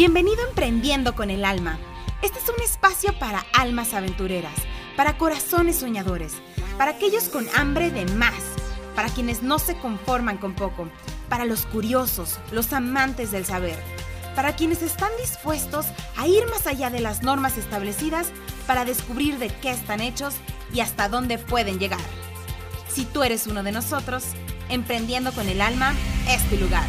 Bienvenido 0.00 0.42
a 0.42 0.48
Emprendiendo 0.48 1.14
con 1.14 1.28
el 1.28 1.44
Alma. 1.44 1.78
Este 2.22 2.38
es 2.38 2.48
un 2.48 2.58
espacio 2.64 3.12
para 3.18 3.44
almas 3.52 3.92
aventureras, 3.92 4.54
para 4.96 5.18
corazones 5.18 5.76
soñadores, 5.76 6.32
para 6.78 6.92
aquellos 6.92 7.24
con 7.24 7.46
hambre 7.54 7.90
de 7.90 8.06
más, 8.14 8.42
para 8.96 9.10
quienes 9.10 9.42
no 9.42 9.58
se 9.58 9.76
conforman 9.76 10.38
con 10.38 10.54
poco, 10.54 10.88
para 11.28 11.44
los 11.44 11.66
curiosos, 11.66 12.38
los 12.50 12.72
amantes 12.72 13.30
del 13.30 13.44
saber, 13.44 13.78
para 14.34 14.56
quienes 14.56 14.80
están 14.80 15.10
dispuestos 15.20 15.84
a 16.16 16.26
ir 16.26 16.46
más 16.46 16.66
allá 16.66 16.88
de 16.88 17.00
las 17.00 17.22
normas 17.22 17.58
establecidas 17.58 18.32
para 18.66 18.86
descubrir 18.86 19.38
de 19.38 19.48
qué 19.48 19.70
están 19.70 20.00
hechos 20.00 20.34
y 20.72 20.80
hasta 20.80 21.10
dónde 21.10 21.36
pueden 21.36 21.78
llegar. 21.78 22.00
Si 22.88 23.04
tú 23.04 23.22
eres 23.22 23.46
uno 23.46 23.62
de 23.62 23.72
nosotros, 23.72 24.24
Emprendiendo 24.70 25.32
con 25.32 25.48
el 25.48 25.60
Alma 25.60 25.94
es 26.28 26.48
tu 26.48 26.56
lugar. 26.56 26.86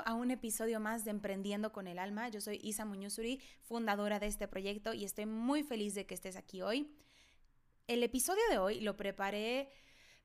A 0.00 0.14
un 0.14 0.32
episodio 0.32 0.80
más 0.80 1.04
de 1.04 1.12
Emprendiendo 1.12 1.70
con 1.70 1.86
el 1.86 2.00
Alma. 2.00 2.28
Yo 2.28 2.40
soy 2.40 2.58
Isa 2.62 2.84
Muñozuri, 2.84 3.40
fundadora 3.62 4.18
de 4.18 4.26
este 4.26 4.48
proyecto 4.48 4.92
y 4.92 5.04
estoy 5.04 5.26
muy 5.26 5.62
feliz 5.62 5.94
de 5.94 6.04
que 6.04 6.14
estés 6.14 6.34
aquí 6.36 6.62
hoy. 6.62 6.90
El 7.86 8.02
episodio 8.02 8.42
de 8.50 8.58
hoy 8.58 8.80
lo 8.80 8.96
preparé 8.96 9.68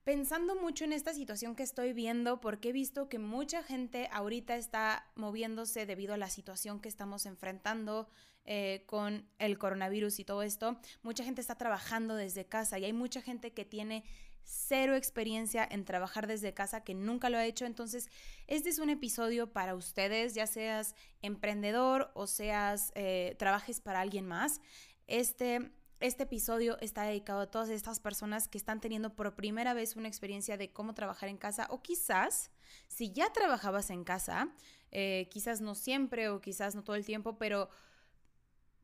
pensando 0.03 0.55
mucho 0.55 0.85
en 0.85 0.93
esta 0.93 1.13
situación 1.13 1.55
que 1.55 1.61
estoy 1.61 1.93
viendo 1.93 2.41
porque 2.41 2.69
he 2.69 2.71
visto 2.71 3.09
que 3.09 3.19
mucha 3.19 3.61
gente 3.61 4.09
ahorita 4.11 4.55
está 4.55 5.05
moviéndose 5.15 5.85
debido 5.85 6.15
a 6.15 6.17
la 6.17 6.29
situación 6.29 6.79
que 6.79 6.89
estamos 6.89 7.27
enfrentando 7.27 8.09
eh, 8.45 8.83
con 8.87 9.29
el 9.37 9.59
coronavirus 9.59 10.19
y 10.19 10.25
todo 10.25 10.41
esto. 10.41 10.79
Mucha 11.03 11.23
gente 11.23 11.41
está 11.41 11.55
trabajando 11.55 12.15
desde 12.15 12.47
casa 12.47 12.79
y 12.79 12.85
hay 12.85 12.93
mucha 12.93 13.21
gente 13.21 13.53
que 13.53 13.65
tiene 13.65 14.03
cero 14.49 14.95
experiencia 14.95 15.67
en 15.69 15.85
trabajar 15.85 16.25
desde 16.25 16.53
casa, 16.53 16.83
que 16.83 16.95
nunca 16.95 17.29
lo 17.29 17.37
ha 17.37 17.45
hecho. 17.45 17.65
Entonces, 17.65 18.09
este 18.47 18.69
es 18.69 18.79
un 18.79 18.89
episodio 18.89 19.53
para 19.53 19.75
ustedes, 19.75 20.33
ya 20.33 20.47
seas 20.47 20.95
emprendedor 21.21 22.11
o 22.15 22.25
seas, 22.25 22.91
eh, 22.95 23.35
trabajes 23.37 23.79
para 23.79 24.01
alguien 24.01 24.25
más. 24.25 24.61
Este 25.07 25.71
este 25.99 26.23
episodio 26.23 26.77
está 26.79 27.03
dedicado 27.03 27.41
a 27.41 27.51
todas 27.51 27.67
estas 27.67 27.99
personas 27.99 28.47
que 28.47 28.57
están 28.57 28.79
teniendo 28.79 29.17
por 29.17 29.35
primera 29.35 29.73
vez 29.73 29.97
una 29.97 30.07
experiencia 30.07 30.55
de 30.55 30.71
cómo 30.71 30.93
trabajar 30.93 31.27
en 31.27 31.35
casa 31.35 31.67
o 31.69 31.81
quizás 31.81 32.51
si 32.87 33.11
ya 33.11 33.33
trabajabas 33.33 33.89
en 33.89 34.05
casa, 34.05 34.49
eh, 34.91 35.27
quizás 35.29 35.59
no 35.59 35.75
siempre 35.75 36.29
o 36.29 36.39
quizás 36.39 36.73
no 36.73 36.85
todo 36.85 36.95
el 36.95 37.05
tiempo, 37.05 37.37
pero 37.37 37.69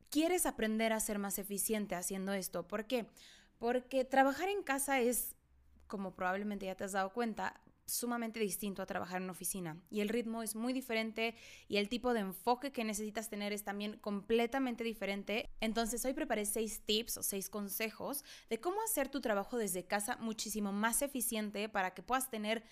quieres 0.10 0.46
aprender 0.46 0.92
a 0.92 1.00
ser 1.00 1.18
más 1.18 1.40
eficiente 1.40 1.96
haciendo 1.96 2.34
esto. 2.34 2.68
¿Por 2.68 2.86
qué? 2.86 3.06
Porque 3.60 4.04
trabajar 4.04 4.50
en 4.50 4.62
casa 4.62 5.00
es, 5.00 5.36
como 5.88 6.16
probablemente 6.16 6.66
ya 6.66 6.76
te 6.76 6.84
has 6.84 6.94
dado 6.94 7.12
cuenta, 7.12 7.62
sumamente 7.86 8.40
distinto 8.40 8.82
a 8.82 8.86
trabajar 8.86 9.18
en 9.18 9.24
una 9.24 9.34
oficina 9.34 9.80
y 9.90 10.02
el 10.02 10.10
ritmo 10.10 10.42
es 10.42 10.56
muy 10.56 10.74
diferente 10.74 11.36
y 11.68 11.78
el 11.78 11.88
tipo 11.88 12.14
de 12.14 12.22
enfoque 12.22 12.72
que 12.72 12.84
necesitas 12.84 13.30
tener 13.30 13.54
es 13.54 13.64
también 13.64 13.98
completamente 14.00 14.84
diferente. 14.84 15.52
Entonces 15.62 16.04
hoy 16.06 16.14
preparé 16.14 16.46
seis 16.46 16.82
tips 16.86 17.18
o 17.18 17.24
seis 17.24 17.50
consejos 17.50 18.24
de 18.50 18.60
cómo 18.60 18.82
hacer 18.82 19.10
tu 19.10 19.22
trabajo 19.22 19.58
desde 19.58 19.86
casa 19.86 20.18
muchísimo 20.18 20.72
más 20.72 21.02
eficiente 21.02 21.70
para 21.70 21.94
que 21.94 22.02
puedas 22.02 22.30
tener 22.30 22.64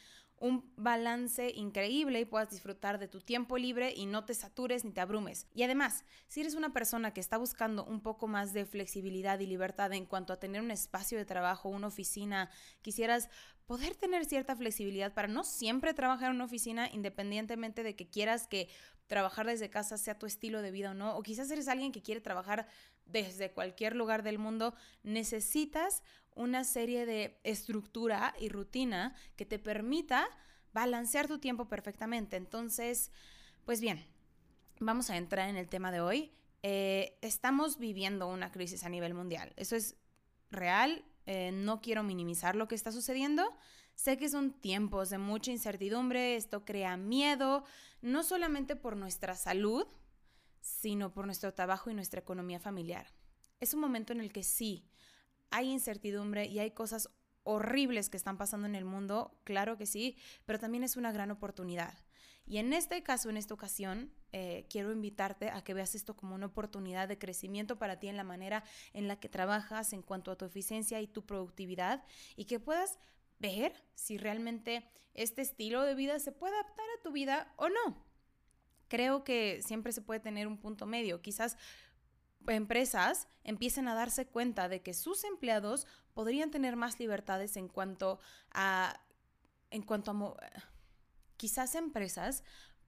un 0.43 0.69
balance 0.75 1.53
increíble 1.55 2.19
y 2.19 2.25
puedas 2.25 2.49
disfrutar 2.49 2.99
de 2.99 3.07
tu 3.07 3.21
tiempo 3.21 3.57
libre 3.57 3.93
y 3.95 4.05
no 4.05 4.25
te 4.25 4.33
satures 4.33 4.83
ni 4.83 4.91
te 4.91 4.99
abrumes. 4.99 5.47
Y 5.53 5.63
además, 5.63 6.03
si 6.27 6.41
eres 6.41 6.55
una 6.55 6.73
persona 6.73 7.13
que 7.13 7.21
está 7.21 7.37
buscando 7.37 7.85
un 7.85 8.01
poco 8.01 8.27
más 8.27 8.51
de 8.51 8.65
flexibilidad 8.65 9.39
y 9.39 9.47
libertad 9.47 9.93
en 9.93 10.05
cuanto 10.05 10.33
a 10.33 10.41
tener 10.41 10.61
un 10.61 10.71
espacio 10.71 11.17
de 11.17 11.23
trabajo, 11.23 11.69
una 11.69 11.87
oficina, 11.87 12.49
quisieras 12.81 13.29
poder 13.67 13.95
tener 13.95 14.25
cierta 14.25 14.53
flexibilidad 14.57 15.13
para 15.13 15.29
no 15.29 15.45
siempre 15.45 15.93
trabajar 15.93 16.31
en 16.31 16.35
una 16.35 16.43
oficina 16.43 16.89
independientemente 16.91 17.81
de 17.81 17.95
que 17.95 18.09
quieras 18.09 18.45
que 18.45 18.67
trabajar 19.07 19.47
desde 19.47 19.69
casa 19.69 19.97
sea 19.97 20.19
tu 20.19 20.25
estilo 20.25 20.61
de 20.61 20.71
vida 20.71 20.91
o 20.91 20.93
no, 20.93 21.15
o 21.15 21.23
quizás 21.23 21.49
eres 21.51 21.69
alguien 21.69 21.93
que 21.93 22.01
quiere 22.01 22.19
trabajar 22.19 22.67
desde 23.05 23.51
cualquier 23.51 23.95
lugar 23.95 24.23
del 24.23 24.39
mundo, 24.39 24.75
necesitas 25.03 26.03
una 26.35 26.63
serie 26.63 27.05
de 27.05 27.39
estructura 27.43 28.33
y 28.39 28.49
rutina 28.49 29.15
que 29.35 29.45
te 29.45 29.59
permita 29.59 30.27
balancear 30.73 31.27
tu 31.27 31.39
tiempo 31.39 31.67
perfectamente. 31.67 32.35
Entonces, 32.35 33.11
pues 33.65 33.79
bien, 33.81 34.05
vamos 34.79 35.09
a 35.09 35.17
entrar 35.17 35.49
en 35.49 35.57
el 35.57 35.69
tema 35.69 35.91
de 35.91 36.01
hoy. 36.01 36.31
Eh, 36.63 37.17
estamos 37.21 37.77
viviendo 37.77 38.27
una 38.27 38.51
crisis 38.51 38.83
a 38.83 38.89
nivel 38.89 39.13
mundial. 39.13 39.53
Eso 39.55 39.75
es 39.75 39.95
real. 40.49 41.05
Eh, 41.25 41.51
no 41.53 41.81
quiero 41.81 42.03
minimizar 42.03 42.55
lo 42.55 42.67
que 42.67 42.75
está 42.75 42.91
sucediendo. 42.91 43.43
Sé 43.95 44.17
que 44.17 44.29
son 44.29 44.53
tiempos 44.53 45.09
de 45.09 45.17
mucha 45.17 45.51
incertidumbre. 45.51 46.35
Esto 46.35 46.65
crea 46.65 46.97
miedo, 46.97 47.63
no 48.01 48.23
solamente 48.23 48.75
por 48.75 48.97
nuestra 48.97 49.35
salud, 49.35 49.85
sino 50.61 51.13
por 51.13 51.25
nuestro 51.25 51.53
trabajo 51.53 51.89
y 51.89 51.93
nuestra 51.93 52.21
economía 52.21 52.59
familiar. 52.59 53.07
Es 53.59 53.73
un 53.73 53.81
momento 53.81 54.13
en 54.13 54.21
el 54.21 54.31
que 54.31 54.43
sí, 54.43 54.89
hay 55.53 55.69
incertidumbre 55.69 56.47
y 56.47 56.57
hay 56.57 56.71
cosas 56.71 57.09
horribles 57.43 58.09
que 58.09 58.17
están 58.17 58.37
pasando 58.37 58.65
en 58.65 58.73
el 58.73 58.85
mundo, 58.85 59.39
claro 59.43 59.77
que 59.77 59.85
sí, 59.85 60.17
pero 60.45 60.57
también 60.57 60.83
es 60.83 60.97
una 60.97 61.11
gran 61.11 61.29
oportunidad. 61.29 61.93
Y 62.45 62.57
en 62.57 62.73
este 62.73 63.03
caso, 63.03 63.29
en 63.29 63.37
esta 63.37 63.53
ocasión, 63.53 64.11
eh, 64.31 64.65
quiero 64.67 64.91
invitarte 64.91 65.51
a 65.51 65.63
que 65.63 65.75
veas 65.75 65.93
esto 65.93 66.15
como 66.15 66.33
una 66.33 66.47
oportunidad 66.47 67.07
de 67.07 67.19
crecimiento 67.19 67.77
para 67.77 67.99
ti 67.99 68.07
en 68.07 68.17
la 68.17 68.23
manera 68.23 68.63
en 68.93 69.07
la 69.07 69.19
que 69.19 69.29
trabajas 69.29 69.93
en 69.93 70.01
cuanto 70.01 70.31
a 70.31 70.37
tu 70.37 70.43
eficiencia 70.45 70.99
y 71.01 71.07
tu 71.07 71.23
productividad 71.23 72.03
y 72.35 72.45
que 72.45 72.59
puedas 72.59 72.97
ver 73.37 73.73
si 73.93 74.17
realmente 74.17 74.89
este 75.13 75.43
estilo 75.43 75.83
de 75.83 75.93
vida 75.93 76.17
se 76.17 76.31
puede 76.31 76.55
adaptar 76.55 76.85
a 76.97 77.03
tu 77.03 77.11
vida 77.11 77.53
o 77.57 77.69
no. 77.69 78.03
Creo 78.87 79.23
que 79.23 79.61
siempre 79.61 79.91
se 79.93 80.01
puede 80.01 80.19
tener 80.19 80.47
un 80.47 80.57
punto 80.57 80.87
medio. 80.87 81.21
Quizás 81.21 81.57
empresas 82.47 83.27
empiecen 83.43 83.87
a 83.87 83.95
darse 83.95 84.25
cuenta 84.25 84.69
de 84.69 84.81
que 84.81 84.93
sus 84.93 85.23
empleados 85.23 85.87
podrían 86.13 86.51
tener 86.51 86.75
más 86.75 86.99
libertades 86.99 87.57
en 87.57 87.67
cuanto 87.67 88.19
a 88.51 88.99
en 89.71 89.81
cuanto 89.81 90.11
a 90.11 90.37
quizás 91.37 91.75
empresas 91.75 92.43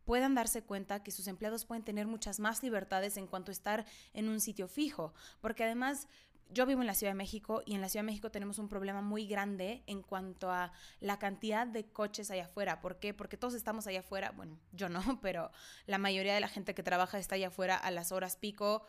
puedan 0.05 0.35
darse 0.35 0.63
cuenta 0.63 1.03
que 1.03 1.11
sus 1.11 1.27
empleados 1.27 1.66
pueden 1.66 1.83
tener 1.83 2.05
muchas 2.05 2.39
más 2.39 2.61
libertades 2.61 3.17
en 3.17 3.27
cuanto 3.27 3.51
a 3.51 3.53
estar 3.53 3.85
en 4.13 4.29
un 4.29 4.39
sitio 4.39 4.67
fijo, 4.67 5.13
porque 5.41 5.63
además 5.63 6.07
yo 6.49 6.66
vivo 6.66 6.81
en 6.81 6.87
la 6.87 6.93
Ciudad 6.93 7.11
de 7.11 7.17
México 7.17 7.63
y 7.66 7.73
en 7.73 7.81
la 7.81 7.89
Ciudad 7.89 8.03
de 8.03 8.11
México 8.11 8.29
tenemos 8.29 8.59
un 8.59 8.69
problema 8.69 9.01
muy 9.01 9.27
grande 9.27 9.83
en 9.87 10.03
cuanto 10.03 10.51
a 10.51 10.72
la 10.99 11.17
cantidad 11.17 11.66
de 11.66 11.85
coches 11.85 12.29
allá 12.29 12.45
afuera. 12.45 12.81
¿Por 12.81 12.99
qué? 12.99 13.13
Porque 13.13 13.35
todos 13.35 13.55
estamos 13.55 13.87
allá 13.87 14.01
afuera, 14.01 14.31
bueno, 14.31 14.59
yo 14.72 14.87
no, 14.87 15.01
pero 15.22 15.51
la 15.87 15.97
mayoría 15.97 16.35
de 16.35 16.39
la 16.39 16.47
gente 16.47 16.75
que 16.75 16.83
trabaja 16.83 17.17
está 17.17 17.35
allá 17.35 17.47
afuera 17.47 17.75
a 17.75 17.89
las 17.89 18.11
horas 18.11 18.35
pico, 18.35 18.85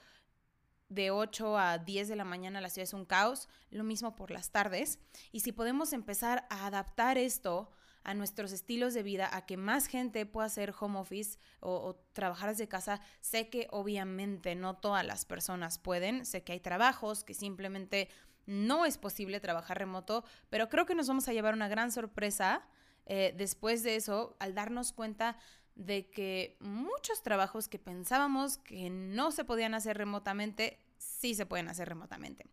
de 0.89 1.11
8 1.11 1.59
a 1.59 1.79
10 1.79 2.09
de 2.09 2.17
la 2.17 2.25
mañana 2.25 2.61
la 2.61 2.71
ciudad 2.71 2.85
es 2.85 2.95
un 2.95 3.05
caos, 3.05 3.49
lo 3.71 3.85
mismo 3.85 4.15
por 4.15 4.31
las 4.31 4.51
tardes. 4.51 4.99
Y 5.33 5.41
si 5.41 5.53
podemos 5.53 5.93
empezar 5.93 6.47
a 6.51 6.67
adaptar 6.67 7.19
esto 7.19 7.71
a 8.05 8.15
nuestros 8.15 8.53
estilos 8.53 8.95
de 8.95 9.03
vida, 9.03 9.29
a 9.33 9.47
que 9.47 9.57
más 9.57 9.89
gente 9.89 10.27
pueda 10.27 10.47
hacer 10.47 10.73
home 10.79 11.01
office 11.01 11.41
o, 11.59 11.97
trabajar 12.13 12.51
desde 12.51 12.69
casa, 12.69 13.01
sé 13.21 13.49
que 13.49 13.67
obviamente 13.73 14.55
no 14.55 14.77
todas 14.77 15.05
las 15.05 15.25
personas 15.25 15.79
pueden, 15.79 16.25
sé 16.25 16.45
que 16.45 16.53
hay 16.53 16.61
trabajos 16.61 17.25
que 17.25 17.35
simplemente 17.35 18.09
no 18.47 18.87
es 18.87 18.97
posible 18.97 19.41
trabajar 19.41 19.79
remoto, 19.79 20.25
pero 20.51 20.69
creo 20.69 20.87
que 20.87 20.95
nos 20.95 21.09
vamos 21.09 21.27
a 21.27 21.33
llevar 21.33 21.55
una 21.55 21.67
gran 21.67 21.91
sorpresa 21.91 22.65
eh, 23.07 23.35
después 23.37 23.83
de 23.83 23.97
eso 23.97 24.37
al 24.39 24.55
darnos 24.55 24.93
cuenta 24.93 25.37
de 25.77 26.11
que 26.11 26.57
muchos 26.61 27.23
trabajos 27.23 27.69
que 27.69 27.79
pensábamos 27.79 28.59
que 28.59 28.91
no 28.91 29.31
se 29.31 29.45
podían 29.45 29.75
hacer 29.75 29.97
remotamente, 29.97 30.79
sí 30.99 31.35
se 31.35 31.47
pueden 31.47 31.69
hacer 31.69 31.89
remotamente. 31.89 32.47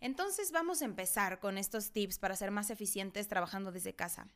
Entonces 0.00 0.50
vamos 0.50 0.80
a 0.80 0.86
empezar 0.86 1.38
con 1.38 1.58
estos 1.58 1.92
tips 1.92 2.18
para 2.18 2.36
ser 2.36 2.50
más 2.50 2.70
eficientes 2.70 3.28
trabajando 3.28 3.70
desde 3.70 3.94
casa. 3.94 4.26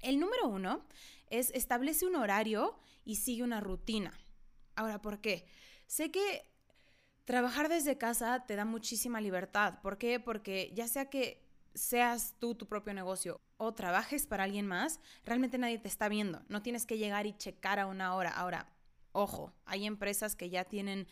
El 0.00 0.18
número 0.18 0.48
uno 0.48 0.84
es 1.28 1.50
establece 1.54 2.06
un 2.06 2.16
horario 2.16 2.78
y 3.04 3.16
sigue 3.16 3.44
una 3.44 3.60
rutina. 3.60 4.18
Ahora, 4.74 5.00
¿por 5.00 5.20
qué? 5.20 5.46
Sé 5.86 6.10
que 6.10 6.50
trabajar 7.24 7.68
desde 7.68 7.98
casa 7.98 8.44
te 8.46 8.56
da 8.56 8.64
muchísima 8.64 9.20
libertad. 9.20 9.80
¿Por 9.80 9.96
qué? 9.96 10.18
Porque 10.18 10.72
ya 10.74 10.88
sea 10.88 11.08
que 11.08 11.49
seas 11.74 12.34
tú 12.38 12.54
tu 12.54 12.66
propio 12.66 12.94
negocio 12.94 13.40
o 13.56 13.74
trabajes 13.74 14.26
para 14.26 14.44
alguien 14.44 14.66
más, 14.66 15.00
realmente 15.24 15.58
nadie 15.58 15.78
te 15.78 15.88
está 15.88 16.08
viendo. 16.08 16.42
No 16.48 16.62
tienes 16.62 16.86
que 16.86 16.98
llegar 16.98 17.26
y 17.26 17.36
checar 17.36 17.78
a 17.78 17.86
una 17.86 18.14
hora. 18.14 18.30
Ahora, 18.30 18.66
ojo, 19.12 19.52
hay 19.64 19.86
empresas 19.86 20.36
que 20.36 20.50
ya 20.50 20.64
tienen 20.64 21.06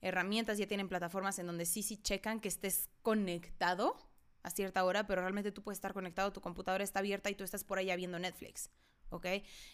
herramientas, 0.00 0.58
ya 0.58 0.66
tienen 0.66 0.88
plataformas 0.88 1.38
en 1.38 1.46
donde 1.46 1.66
sí, 1.66 1.82
sí 1.82 1.96
checan 1.96 2.40
que 2.40 2.48
estés 2.48 2.90
conectado 3.02 3.96
a 4.42 4.50
cierta 4.50 4.84
hora, 4.84 5.06
pero 5.06 5.22
realmente 5.22 5.50
tú 5.50 5.62
puedes 5.62 5.78
estar 5.78 5.94
conectado, 5.94 6.32
tu 6.32 6.42
computadora 6.42 6.84
está 6.84 6.98
abierta 6.98 7.30
y 7.30 7.34
tú 7.34 7.44
estás 7.44 7.64
por 7.64 7.78
allá 7.78 7.96
viendo 7.96 8.18
Netflix, 8.18 8.70
¿ok? 9.08 9.26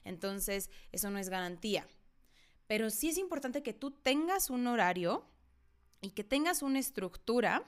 Entonces, 0.05 0.71
eso 0.93 1.11
no 1.11 1.19
es 1.19 1.29
garantía. 1.29 1.87
Pero 2.69 2.91
sí 2.91 3.09
es 3.09 3.19
importante 3.19 3.65
que 3.65 3.73
tú 3.73 3.91
tengas 3.91 4.49
un 4.49 4.69
horario 4.69 5.27
y 6.01 6.11
que 6.11 6.23
tengas 6.23 6.63
una 6.63 6.79
estructura 6.79 7.65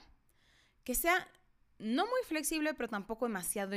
que 0.84 0.94
sea 0.94 1.28
no 1.82 2.06
muy 2.06 2.20
flexible, 2.26 2.74
pero 2.74 2.88
tampoco 2.88 3.26
demasiado, 3.26 3.76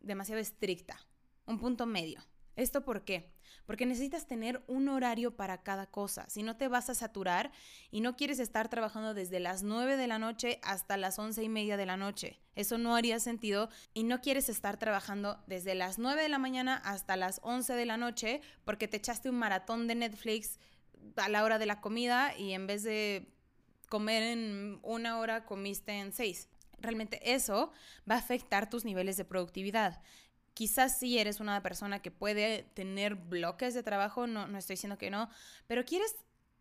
demasiado 0.00 0.40
estricta. 0.40 0.98
Un 1.46 1.58
punto 1.58 1.86
medio, 1.86 2.22
¿Esto 2.60 2.84
por 2.84 3.04
qué? 3.04 3.32
Porque 3.64 3.86
necesitas 3.86 4.26
tener 4.26 4.62
un 4.66 4.90
horario 4.90 5.34
para 5.34 5.62
cada 5.62 5.86
cosa. 5.86 6.28
Si 6.28 6.42
no 6.42 6.58
te 6.58 6.68
vas 6.68 6.90
a 6.90 6.94
saturar 6.94 7.52
y 7.90 8.02
no 8.02 8.16
quieres 8.16 8.38
estar 8.38 8.68
trabajando 8.68 9.14
desde 9.14 9.40
las 9.40 9.62
9 9.62 9.96
de 9.96 10.06
la 10.06 10.18
noche 10.18 10.60
hasta 10.62 10.98
las 10.98 11.18
11 11.18 11.42
y 11.42 11.48
media 11.48 11.78
de 11.78 11.86
la 11.86 11.96
noche. 11.96 12.38
Eso 12.54 12.76
no 12.76 12.96
haría 12.96 13.18
sentido 13.18 13.70
y 13.94 14.02
no 14.02 14.20
quieres 14.20 14.50
estar 14.50 14.76
trabajando 14.76 15.42
desde 15.46 15.74
las 15.74 15.98
9 15.98 16.22
de 16.22 16.28
la 16.28 16.38
mañana 16.38 16.76
hasta 16.76 17.16
las 17.16 17.40
11 17.44 17.72
de 17.74 17.86
la 17.86 17.96
noche 17.96 18.42
porque 18.66 18.88
te 18.88 18.98
echaste 18.98 19.30
un 19.30 19.38
maratón 19.38 19.86
de 19.86 19.94
Netflix 19.94 20.58
a 21.16 21.30
la 21.30 21.44
hora 21.44 21.58
de 21.58 21.66
la 21.66 21.80
comida 21.80 22.36
y 22.36 22.52
en 22.52 22.66
vez 22.66 22.82
de 22.82 23.32
comer 23.88 24.22
en 24.22 24.80
una 24.82 25.18
hora 25.18 25.46
comiste 25.46 25.92
en 25.92 26.12
seis. 26.12 26.50
Realmente 26.80 27.34
eso 27.34 27.72
va 28.10 28.16
a 28.16 28.18
afectar 28.18 28.68
tus 28.70 28.84
niveles 28.84 29.16
de 29.16 29.24
productividad. 29.24 30.00
Quizás 30.54 30.98
sí 30.98 31.18
eres 31.18 31.40
una 31.40 31.62
persona 31.62 32.02
que 32.02 32.10
puede 32.10 32.64
tener 32.74 33.14
bloques 33.14 33.74
de 33.74 33.82
trabajo, 33.82 34.26
no, 34.26 34.46
no 34.46 34.58
estoy 34.58 34.74
diciendo 34.74 34.98
que 34.98 35.10
no, 35.10 35.30
pero 35.66 35.84
quieres 35.84 36.16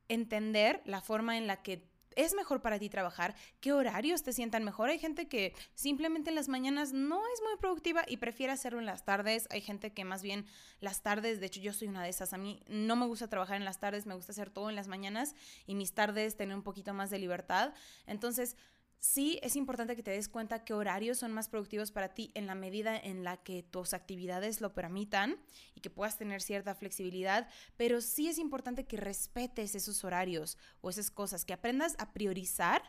entender 0.08 0.82
la 0.86 1.02
forma 1.02 1.38
en 1.38 1.48
la 1.48 1.62
que 1.62 1.90
es 2.16 2.34
mejor 2.34 2.62
para 2.62 2.80
ti 2.80 2.90
trabajar, 2.90 3.36
qué 3.62 3.72
horarios 3.72 4.24
te 4.24 4.34
sientan 4.34 4.64
mejor. 4.64 4.90
Hay 4.90 5.00
gente 5.00 5.28
que 5.28 5.54
simplemente 5.74 6.30
en 6.30 6.36
las 6.36 6.50
mañanas 6.50 6.92
no 6.92 7.22
es 7.34 7.42
muy 7.42 7.58
productiva 7.60 8.04
y 8.08 8.18
prefiere 8.18 8.52
hacerlo 8.52 8.80
en 8.80 8.86
las 8.86 9.06
tardes. 9.06 9.48
Hay 9.52 9.62
gente 9.62 9.94
que 9.94 10.04
más 10.04 10.22
bien 10.22 10.46
las 10.82 11.02
tardes, 11.02 11.40
de 11.40 11.46
hecho 11.46 11.62
yo 11.62 11.72
soy 11.72 11.88
una 11.88 12.04
de 12.04 12.10
esas, 12.10 12.34
a 12.34 12.38
mí 12.38 12.62
no 12.68 12.96
me 12.96 13.06
gusta 13.06 13.30
trabajar 13.30 13.58
en 13.58 13.66
las 13.66 13.80
tardes, 13.80 14.06
me 14.06 14.16
gusta 14.16 14.32
hacer 14.32 14.50
todo 14.50 14.70
en 14.70 14.76
las 14.76 14.88
mañanas 14.88 15.36
y 15.66 15.76
mis 15.76 15.94
tardes 15.94 16.36
tener 16.36 16.56
un 16.56 16.64
poquito 16.64 16.94
más 16.94 17.10
de 17.10 17.20
libertad. 17.20 17.74
Entonces, 18.06 18.58
sí 19.00 19.40
es 19.42 19.56
importante 19.56 19.96
que 19.96 20.04
te 20.04 20.12
des 20.12 20.30
cuenta 20.30 20.64
qué 20.64 20.74
horarios 20.74 21.18
son 21.18 21.32
más 21.32 21.50
productivos 21.50 21.92
para 21.92 22.14
ti 22.14 22.32
en 22.36 22.48
la 22.48 22.56
medida 22.56 22.98
en 22.98 23.24
la 23.24 23.38
que 23.38 23.64
tus 23.64 23.94
actividades 23.94 24.62
lo 24.62 24.74
permitan 24.74 25.38
y 25.76 25.82
que 25.82 25.90
puedas 25.90 26.18
tener 26.18 26.42
cierta 26.42 26.76
flexibilidad, 26.76 27.48
pero 27.78 28.02
sí 28.02 28.28
es 28.28 28.38
importante 28.38 28.86
que 28.86 28.98
respetes 28.98 29.76
esos 29.76 30.04
horarios 30.04 30.58
o 30.82 30.90
esas 30.90 31.12
cosas, 31.12 31.46
que 31.46 31.54
aprendas 31.54 31.96
a 32.00 32.14
priorizar 32.14 32.82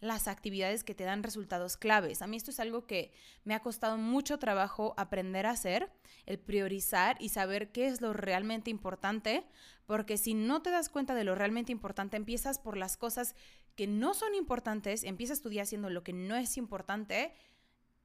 las 0.00 0.28
actividades 0.28 0.84
que 0.84 0.94
te 0.94 1.04
dan 1.04 1.22
resultados 1.22 1.76
claves. 1.76 2.22
A 2.22 2.26
mí 2.26 2.36
esto 2.36 2.50
es 2.50 2.60
algo 2.60 2.86
que 2.86 3.12
me 3.44 3.54
ha 3.54 3.60
costado 3.60 3.96
mucho 3.96 4.38
trabajo 4.38 4.94
aprender 4.96 5.46
a 5.46 5.50
hacer, 5.50 5.90
el 6.26 6.38
priorizar 6.38 7.16
y 7.20 7.30
saber 7.30 7.72
qué 7.72 7.88
es 7.88 8.00
lo 8.00 8.12
realmente 8.12 8.70
importante, 8.70 9.44
porque 9.86 10.16
si 10.16 10.34
no 10.34 10.62
te 10.62 10.70
das 10.70 10.88
cuenta 10.88 11.14
de 11.14 11.24
lo 11.24 11.34
realmente 11.34 11.72
importante, 11.72 12.16
empiezas 12.16 12.58
por 12.58 12.76
las 12.76 12.96
cosas 12.96 13.34
que 13.74 13.86
no 13.86 14.14
son 14.14 14.34
importantes, 14.34 15.04
empiezas 15.04 15.40
tu 15.40 15.48
día 15.48 15.62
haciendo 15.62 15.90
lo 15.90 16.02
que 16.02 16.12
no 16.12 16.36
es 16.36 16.56
importante 16.56 17.34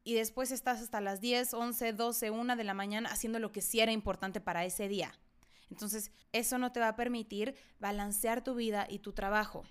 y 0.03 0.15
después 0.15 0.51
estás 0.51 0.81
hasta 0.81 1.01
las 1.01 1.21
10, 1.21 1.53
11, 1.53 1.93
12, 1.93 2.31
1 2.31 2.55
de 2.55 2.63
la 2.63 2.73
mañana 2.73 3.09
haciendo 3.09 3.39
lo 3.39 3.51
que 3.51 3.61
sí 3.61 3.79
era 3.79 3.91
importante 3.91 4.41
para 4.41 4.65
ese 4.65 4.87
día. 4.87 5.13
Entonces, 5.69 6.11
eso 6.31 6.57
no 6.57 6.71
te 6.71 6.79
va 6.79 6.89
a 6.89 6.95
permitir 6.95 7.55
balancear 7.79 8.43
tu 8.43 8.55
vida 8.55 8.87
y 8.89 8.99
tu 8.99 9.13
trabajo. 9.13 9.63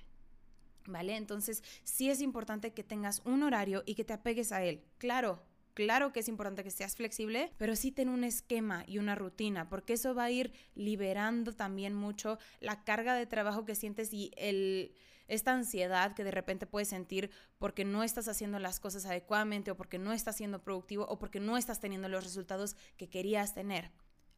¿Vale? 0.88 1.16
Entonces, 1.16 1.62
sí 1.84 2.08
es 2.08 2.22
importante 2.22 2.72
que 2.72 2.82
tengas 2.82 3.20
un 3.26 3.42
horario 3.42 3.82
y 3.84 3.94
que 3.94 4.04
te 4.04 4.14
apegues 4.14 4.52
a 4.52 4.64
él. 4.64 4.82
Claro, 4.96 5.42
Claro 5.74 6.12
que 6.12 6.18
es 6.18 6.28
importante 6.28 6.64
que 6.64 6.72
seas 6.72 6.96
flexible, 6.96 7.52
pero 7.56 7.76
sí 7.76 7.92
ten 7.92 8.08
un 8.08 8.24
esquema 8.24 8.82
y 8.88 8.98
una 8.98 9.14
rutina, 9.14 9.68
porque 9.68 9.92
eso 9.92 10.12
va 10.12 10.24
a 10.24 10.30
ir 10.32 10.52
liberando 10.74 11.52
también 11.52 11.94
mucho 11.94 12.36
la 12.58 12.82
carga 12.82 13.14
de 13.14 13.26
trabajo 13.26 13.64
que 13.64 13.76
sientes 13.76 14.12
y 14.12 14.32
el, 14.36 14.92
esta 15.28 15.52
ansiedad 15.52 16.16
que 16.16 16.24
de 16.24 16.32
repente 16.32 16.66
puedes 16.66 16.88
sentir 16.88 17.30
porque 17.58 17.84
no 17.84 18.02
estás 18.02 18.26
haciendo 18.26 18.58
las 18.58 18.80
cosas 18.80 19.06
adecuadamente 19.06 19.70
o 19.70 19.76
porque 19.76 20.00
no 20.00 20.12
estás 20.12 20.36
siendo 20.36 20.64
productivo 20.64 21.06
o 21.06 21.20
porque 21.20 21.38
no 21.38 21.56
estás 21.56 21.78
teniendo 21.78 22.08
los 22.08 22.24
resultados 22.24 22.74
que 22.96 23.08
querías 23.08 23.54
tener. 23.54 23.92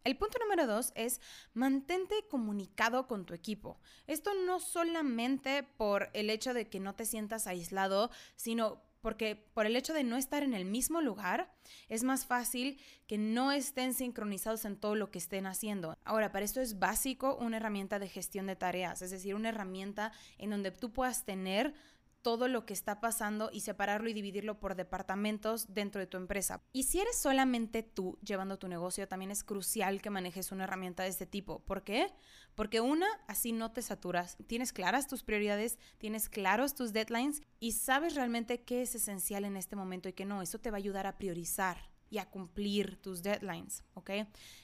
El 0.04 0.16
punto 0.16 0.38
número 0.38 0.66
dos 0.66 0.92
es 0.94 1.20
mantente 1.52 2.14
comunicado 2.28 3.06
con 3.06 3.26
tu 3.26 3.34
equipo. 3.34 3.78
Esto 4.06 4.32
no 4.46 4.60
solamente 4.60 5.62
por 5.62 6.08
el 6.14 6.30
hecho 6.30 6.54
de 6.54 6.68
que 6.68 6.80
no 6.80 6.94
te 6.94 7.04
sientas 7.04 7.46
aislado, 7.46 8.10
sino 8.36 8.82
porque 9.00 9.36
por 9.54 9.66
el 9.66 9.76
hecho 9.76 9.94
de 9.94 10.04
no 10.04 10.16
estar 10.16 10.42
en 10.42 10.54
el 10.54 10.64
mismo 10.64 11.00
lugar, 11.00 11.52
es 11.88 12.02
más 12.02 12.26
fácil 12.26 12.78
que 13.06 13.18
no 13.18 13.50
estén 13.50 13.94
sincronizados 13.94 14.64
en 14.64 14.76
todo 14.76 14.94
lo 14.94 15.10
que 15.10 15.18
estén 15.18 15.46
haciendo. 15.46 15.96
Ahora, 16.04 16.32
para 16.32 16.44
esto 16.44 16.60
es 16.60 16.78
básico 16.78 17.36
una 17.36 17.56
herramienta 17.56 17.98
de 17.98 18.08
gestión 18.08 18.46
de 18.46 18.56
tareas, 18.56 19.02
es 19.02 19.10
decir, 19.10 19.34
una 19.34 19.48
herramienta 19.48 20.12
en 20.38 20.50
donde 20.50 20.70
tú 20.70 20.92
puedas 20.92 21.24
tener 21.24 21.74
todo 22.22 22.48
lo 22.48 22.66
que 22.66 22.74
está 22.74 23.00
pasando 23.00 23.50
y 23.52 23.60
separarlo 23.60 24.08
y 24.08 24.12
dividirlo 24.12 24.60
por 24.60 24.74
departamentos 24.74 25.72
dentro 25.72 26.00
de 26.00 26.06
tu 26.06 26.16
empresa. 26.16 26.62
Y 26.72 26.84
si 26.84 27.00
eres 27.00 27.18
solamente 27.18 27.82
tú 27.82 28.18
llevando 28.22 28.58
tu 28.58 28.68
negocio, 28.68 29.08
también 29.08 29.30
es 29.30 29.44
crucial 29.44 30.02
que 30.02 30.10
manejes 30.10 30.52
una 30.52 30.64
herramienta 30.64 31.02
de 31.02 31.08
este 31.08 31.26
tipo. 31.26 31.60
¿Por 31.60 31.82
qué? 31.82 32.12
Porque 32.54 32.80
una, 32.80 33.06
así 33.26 33.52
no 33.52 33.72
te 33.72 33.82
saturas. 33.82 34.36
Tienes 34.46 34.72
claras 34.72 35.06
tus 35.06 35.22
prioridades, 35.22 35.78
tienes 35.98 36.28
claros 36.28 36.74
tus 36.74 36.92
deadlines 36.92 37.42
y 37.58 37.72
sabes 37.72 38.14
realmente 38.14 38.62
qué 38.62 38.82
es 38.82 38.94
esencial 38.94 39.44
en 39.44 39.56
este 39.56 39.76
momento 39.76 40.08
y 40.08 40.12
qué 40.12 40.24
no. 40.24 40.42
Eso 40.42 40.58
te 40.58 40.70
va 40.70 40.76
a 40.76 40.78
ayudar 40.78 41.06
a 41.06 41.16
priorizar 41.16 41.90
y 42.10 42.18
a 42.18 42.28
cumplir 42.28 43.00
tus 43.00 43.22
deadlines, 43.22 43.84
¿ok? 43.94 44.10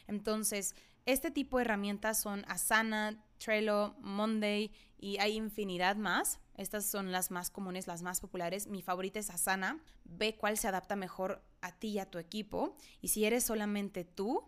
Entonces, 0.09 0.75
este 1.07 1.31
tipo 1.31 1.59
de 1.59 1.63
herramientas 1.63 2.21
son 2.21 2.45
Asana, 2.49 3.25
Trello, 3.39 3.95
Monday 4.01 4.73
y 4.99 5.19
hay 5.19 5.37
infinidad 5.37 5.97
más. 5.97 6.41
Estas 6.57 6.87
son 6.87 7.13
las 7.13 7.31
más 7.31 7.51
comunes, 7.51 7.87
las 7.87 8.03
más 8.03 8.21
populares. 8.21 8.67
Mi 8.67 8.83
favorita 8.83 9.19
es 9.19 9.31
Asana. 9.31 9.81
Ve 10.05 10.37
cuál 10.37 10.59
se 10.59 10.69
adapta 10.69 10.97
mejor 10.97 11.43
a 11.61 11.73
ti 11.73 11.89
y 11.89 11.99
a 11.99 12.11
tu 12.11 12.19
equipo. 12.19 12.77
Y 13.01 13.09
si 13.09 13.25
eres 13.25 13.45
solamente 13.45 14.05
tú, 14.05 14.43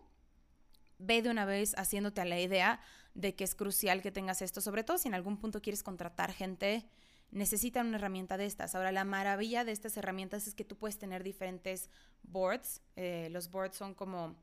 ve 0.97 1.21
de 1.21 1.29
una 1.29 1.45
vez 1.45 1.73
haciéndote 1.77 2.21
a 2.21 2.25
la 2.25 2.39
idea 2.39 2.79
de 3.13 3.35
que 3.35 3.43
es 3.43 3.55
crucial 3.55 4.01
que 4.01 4.11
tengas 4.11 4.41
esto, 4.41 4.61
sobre 4.61 4.83
todo 4.83 4.97
si 4.97 5.07
en 5.07 5.13
algún 5.13 5.37
punto 5.37 5.61
quieres 5.61 5.83
contratar 5.83 6.31
gente, 6.31 6.87
necesitan 7.31 7.87
una 7.87 7.97
herramienta 7.97 8.37
de 8.37 8.45
estas. 8.45 8.75
Ahora, 8.75 8.91
la 8.91 9.03
maravilla 9.03 9.65
de 9.65 9.71
estas 9.71 9.97
herramientas 9.97 10.47
es 10.47 10.55
que 10.55 10.65
tú 10.65 10.77
puedes 10.77 10.97
tener 10.97 11.23
diferentes 11.23 11.89
boards. 12.23 12.81
Eh, 12.95 13.29
los 13.31 13.49
boards 13.49 13.75
son 13.75 13.93
como 13.93 14.35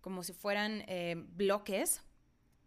como 0.00 0.22
si 0.22 0.32
fueran 0.32 0.84
eh, 0.86 1.16
bloques 1.16 2.02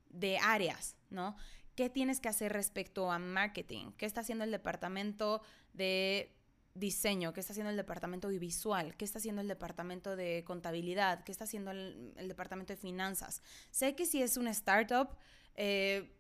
de 0.10 0.38
áreas, 0.38 0.96
¿no? 1.10 1.36
¿Qué 1.82 1.90
tienes 1.90 2.20
que 2.20 2.30
hacer 2.30 2.54
respecto 2.54 3.12
a 3.12 3.18
marketing? 3.18 3.94
¿Qué 3.98 4.06
está 4.06 4.22
haciendo 4.22 4.44
el 4.44 4.52
departamento 4.52 5.42
de 5.74 6.32
diseño? 6.76 7.34
¿Qué 7.34 7.40
está 7.40 7.54
haciendo 7.54 7.72
el 7.72 7.76
departamento 7.76 8.28
visual? 8.28 8.96
¿Qué 8.98 9.04
está 9.04 9.18
haciendo 9.18 9.42
el 9.42 9.48
departamento 9.48 10.16
de 10.16 10.44
contabilidad? 10.46 11.24
¿Qué 11.24 11.32
está 11.32 11.46
haciendo 11.46 11.72
el, 11.72 12.14
departamento 12.28 12.72
de 12.74 12.78
finanzas? 12.78 13.42
Sé 13.72 13.96
que 13.96 14.06
si 14.06 14.22
es 14.22 14.38
una 14.38 14.52
startup, 14.52 15.18
eh, 15.56 16.16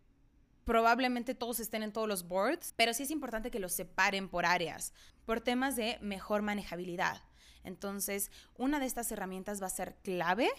probablemente 0.65 1.36
todos 1.36 1.60
estén 1.60 1.84
en 1.84 1.94
todos 1.94 2.08
los 2.08 2.27
boards, 2.27 2.74
pero 2.75 2.96
sí 2.96 3.03
es 3.03 3.12
importante 3.12 3.51
que 3.51 3.60
los 3.60 3.74
separen 3.74 4.30
por 4.30 4.48
áreas, 4.48 4.96
por 5.27 5.41
temas 5.41 5.75
de 5.75 6.00
mejor 6.01 6.41
manejabilidad. 6.41 7.22
Entonces, 7.63 8.32
una 8.58 8.80
de 8.80 8.88
estas 8.88 9.12
herramientas 9.12 9.62
va 9.62 9.68
a 9.68 9.70
ser 9.70 9.94
clave 9.98 10.50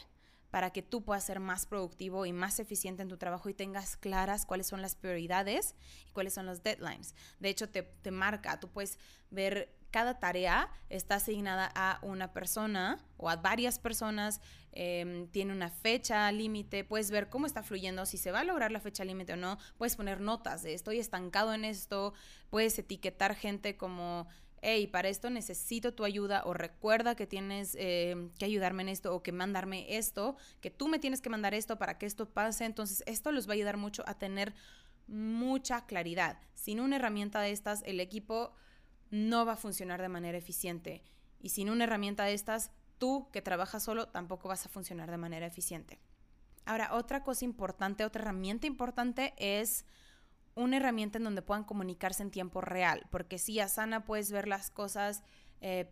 para 0.52 0.70
que 0.70 0.82
tú 0.82 1.02
puedas 1.02 1.24
ser 1.24 1.40
más 1.40 1.64
productivo 1.64 2.26
y 2.26 2.32
más 2.34 2.60
eficiente 2.60 3.00
en 3.00 3.08
tu 3.08 3.16
trabajo 3.16 3.48
y 3.48 3.54
tengas 3.54 3.96
claras 3.96 4.44
cuáles 4.44 4.66
son 4.66 4.82
las 4.82 4.94
prioridades 4.94 5.74
y 6.06 6.12
cuáles 6.12 6.34
son 6.34 6.44
los 6.44 6.62
deadlines. 6.62 7.14
De 7.40 7.48
hecho, 7.48 7.70
te, 7.70 8.10
marca, 8.10 8.60
tú 8.60 8.68
puedes 8.68 8.98
ver 9.30 9.74
cada 9.90 10.20
tarea 10.20 10.70
está 10.90 11.14
asignada 11.14 11.72
a 11.74 11.98
una 12.02 12.34
persona 12.34 13.02
o 13.16 13.30
a 13.30 13.36
varias 13.36 13.78
personas, 13.78 14.42
em, 14.72 15.26
tiene 15.28 15.54
una 15.54 15.70
fecha 15.70 16.30
límite, 16.32 16.84
puedes 16.84 17.10
ver 17.10 17.30
cómo 17.30 17.46
está 17.46 17.62
fluyendo, 17.62 18.04
si 18.04 18.18
se 18.18 18.30
va 18.30 18.40
a 18.40 18.44
lograr 18.44 18.72
la 18.72 18.80
fecha 18.80 19.06
límite 19.06 19.32
o 19.32 19.36
no, 19.36 19.58
puedes 19.78 19.96
poner 19.96 20.20
notas 20.20 20.62
de 20.62 20.74
estoy 20.74 20.98
estancado 20.98 21.54
en 21.54 21.64
esto, 21.64 22.12
puedes 22.50 22.78
etiquetar 22.78 23.34
gente 23.34 23.78
como 23.78 24.26
hey, 24.62 24.86
para 24.86 25.08
esto 25.08 25.28
necesito 25.28 25.92
tu 25.92 26.04
ayuda 26.04 26.42
o 26.46 26.54
recuerda 26.54 27.16
que 27.16 27.26
tienes 27.26 27.76
eh, 27.78 28.30
que 28.38 28.44
ayudarme 28.44 28.82
en 28.82 28.88
esto 28.88 29.14
o 29.14 29.22
que 29.22 29.32
mandarme 29.32 29.96
esto, 29.96 30.36
que 30.60 30.70
tú 30.70 30.88
me 30.88 30.98
tienes 30.98 31.20
que 31.20 31.28
mandar 31.28 31.52
esto 31.52 31.78
para 31.78 31.98
que 31.98 32.06
esto 32.06 32.30
pase. 32.30 32.64
Entonces, 32.64 33.02
esto 33.06 33.32
les 33.32 33.48
va 33.48 33.52
a 33.52 33.54
ayudar 33.54 33.76
mucho 33.76 34.04
a 34.06 34.14
tener 34.14 34.54
mucha 35.08 35.84
claridad. 35.84 36.38
Sin 36.54 36.80
una 36.80 36.96
herramienta 36.96 37.40
de 37.40 37.50
estas, 37.50 37.82
el 37.84 38.00
equipo 38.00 38.54
no 39.10 39.44
va 39.44 39.54
a 39.54 39.56
funcionar 39.56 40.00
de 40.00 40.08
manera 40.08 40.38
eficiente. 40.38 41.02
Y 41.40 41.50
sin 41.50 41.68
una 41.68 41.84
herramienta 41.84 42.24
de 42.24 42.34
estas, 42.34 42.70
tú 42.98 43.28
que 43.32 43.42
trabajas 43.42 43.82
solo 43.82 44.08
tampoco 44.08 44.48
vas 44.48 44.64
a 44.64 44.68
funcionar 44.68 45.10
de 45.10 45.18
manera 45.18 45.46
eficiente. 45.46 45.98
Ahora, 46.64 46.94
otra 46.94 47.24
cosa 47.24 47.44
importante, 47.44 48.04
otra 48.04 48.22
herramienta 48.22 48.68
importante 48.68 49.34
es 49.36 49.84
una 50.54 50.76
herramienta 50.76 51.18
en 51.18 51.24
donde 51.24 51.42
puedan 51.42 51.64
comunicarse 51.64 52.22
en 52.22 52.30
tiempo 52.30 52.60
real, 52.60 53.06
porque 53.10 53.38
sí, 53.38 53.60
Asana 53.60 54.04
puedes 54.04 54.30
ver 54.30 54.48
las 54.48 54.70
cosas, 54.70 55.22
eh, 55.60 55.90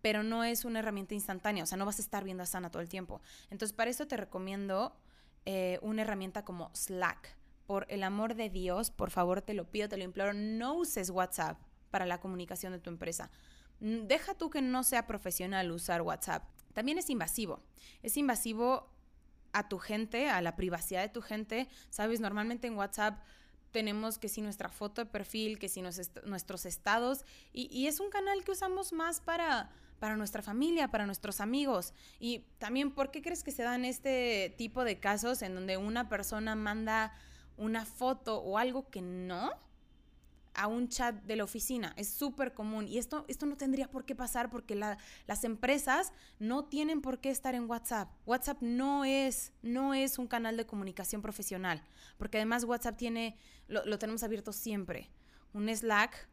pero 0.00 0.22
no 0.22 0.44
es 0.44 0.64
una 0.64 0.78
herramienta 0.78 1.14
instantánea, 1.14 1.64
o 1.64 1.66
sea, 1.66 1.76
no 1.76 1.86
vas 1.86 1.98
a 1.98 2.02
estar 2.02 2.24
viendo 2.24 2.42
Asana 2.42 2.70
todo 2.70 2.82
el 2.82 2.88
tiempo. 2.88 3.20
Entonces, 3.50 3.74
para 3.74 3.90
eso 3.90 4.06
te 4.06 4.16
recomiendo 4.16 4.96
eh, 5.46 5.78
una 5.82 6.02
herramienta 6.02 6.44
como 6.44 6.70
Slack. 6.74 7.36
Por 7.66 7.86
el 7.88 8.02
amor 8.02 8.34
de 8.34 8.50
Dios, 8.50 8.90
por 8.90 9.10
favor, 9.10 9.42
te 9.42 9.54
lo 9.54 9.70
pido, 9.70 9.88
te 9.88 9.96
lo 9.96 10.04
imploro, 10.04 10.32
no 10.32 10.74
uses 10.74 11.10
WhatsApp 11.10 11.60
para 11.90 12.06
la 12.06 12.18
comunicación 12.18 12.72
de 12.72 12.80
tu 12.80 12.90
empresa. 12.90 13.30
Mm, 13.80 14.06
deja 14.06 14.34
tú 14.34 14.50
que 14.50 14.62
no 14.62 14.82
sea 14.82 15.06
profesional 15.06 15.70
usar 15.70 16.02
WhatsApp. 16.02 16.44
También 16.72 16.98
es 16.98 17.10
invasivo. 17.10 17.60
Es 18.02 18.16
invasivo 18.16 18.90
a 19.52 19.68
tu 19.68 19.78
gente, 19.78 20.28
a 20.28 20.40
la 20.42 20.56
privacidad 20.56 21.02
de 21.02 21.08
tu 21.08 21.22
gente. 21.22 21.68
Sabes, 21.90 22.20
normalmente 22.20 22.66
en 22.66 22.76
WhatsApp 22.76 23.20
tenemos 23.70 24.18
que 24.18 24.28
si 24.28 24.42
nuestra 24.42 24.68
foto 24.68 25.02
de 25.02 25.06
perfil, 25.06 25.58
que 25.58 25.68
si 25.68 25.82
nuestros 25.82 26.66
estados, 26.66 27.24
y, 27.52 27.86
es 27.86 28.00
un 28.00 28.10
canal 28.10 28.44
que 28.44 28.52
usamos 28.52 28.92
más 28.92 29.20
para, 29.20 29.70
para 29.98 30.16
nuestra 30.16 30.42
familia, 30.42 30.88
para 30.88 31.06
nuestros 31.06 31.40
amigos. 31.40 31.92
Y 32.18 32.40
también, 32.58 32.90
¿por 32.92 33.10
qué 33.10 33.22
crees 33.22 33.42
que 33.42 33.50
se 33.50 33.62
dan 33.62 33.84
este 33.84 34.54
tipo 34.58 34.84
de 34.84 34.98
casos 34.98 35.42
en 35.42 35.54
donde 35.54 35.76
una 35.76 36.08
persona 36.08 36.54
manda 36.54 37.12
una 37.56 37.84
foto 37.84 38.38
o 38.38 38.58
algo 38.58 38.88
que 38.90 39.02
no? 39.02 39.52
A 40.54 40.66
un 40.66 40.88
chat 40.88 41.14
de 41.24 41.36
la 41.36 41.44
oficina. 41.44 41.94
Es 41.96 42.08
súper 42.08 42.52
común 42.52 42.88
y 42.88 42.98
esto, 42.98 43.24
esto 43.28 43.46
no 43.46 43.56
tendría 43.56 43.90
por 43.90 44.04
qué 44.04 44.14
pasar 44.14 44.50
porque 44.50 44.74
las 44.74 45.44
empresas 45.44 46.12
no 46.38 46.64
tienen 46.64 47.00
por 47.00 47.20
qué 47.20 47.30
estar 47.30 47.54
en 47.54 47.68
WhatsApp. 47.68 48.10
WhatsApp 48.26 48.58
no 48.60 49.04
es, 49.04 49.52
no 49.62 49.94
es 49.94 50.18
un 50.18 50.26
canal 50.26 50.56
de 50.56 50.66
comunicación 50.66 51.22
profesional 51.22 51.82
porque 52.18 52.38
además 52.38 52.64
WhatsApp 52.64 52.96
tiene, 52.96 53.36
lo, 53.68 53.98
tenemos 53.98 54.22
abierto 54.22 54.52
siempre. 54.52 55.10
Un 55.52 55.68
Slack, 55.68 56.28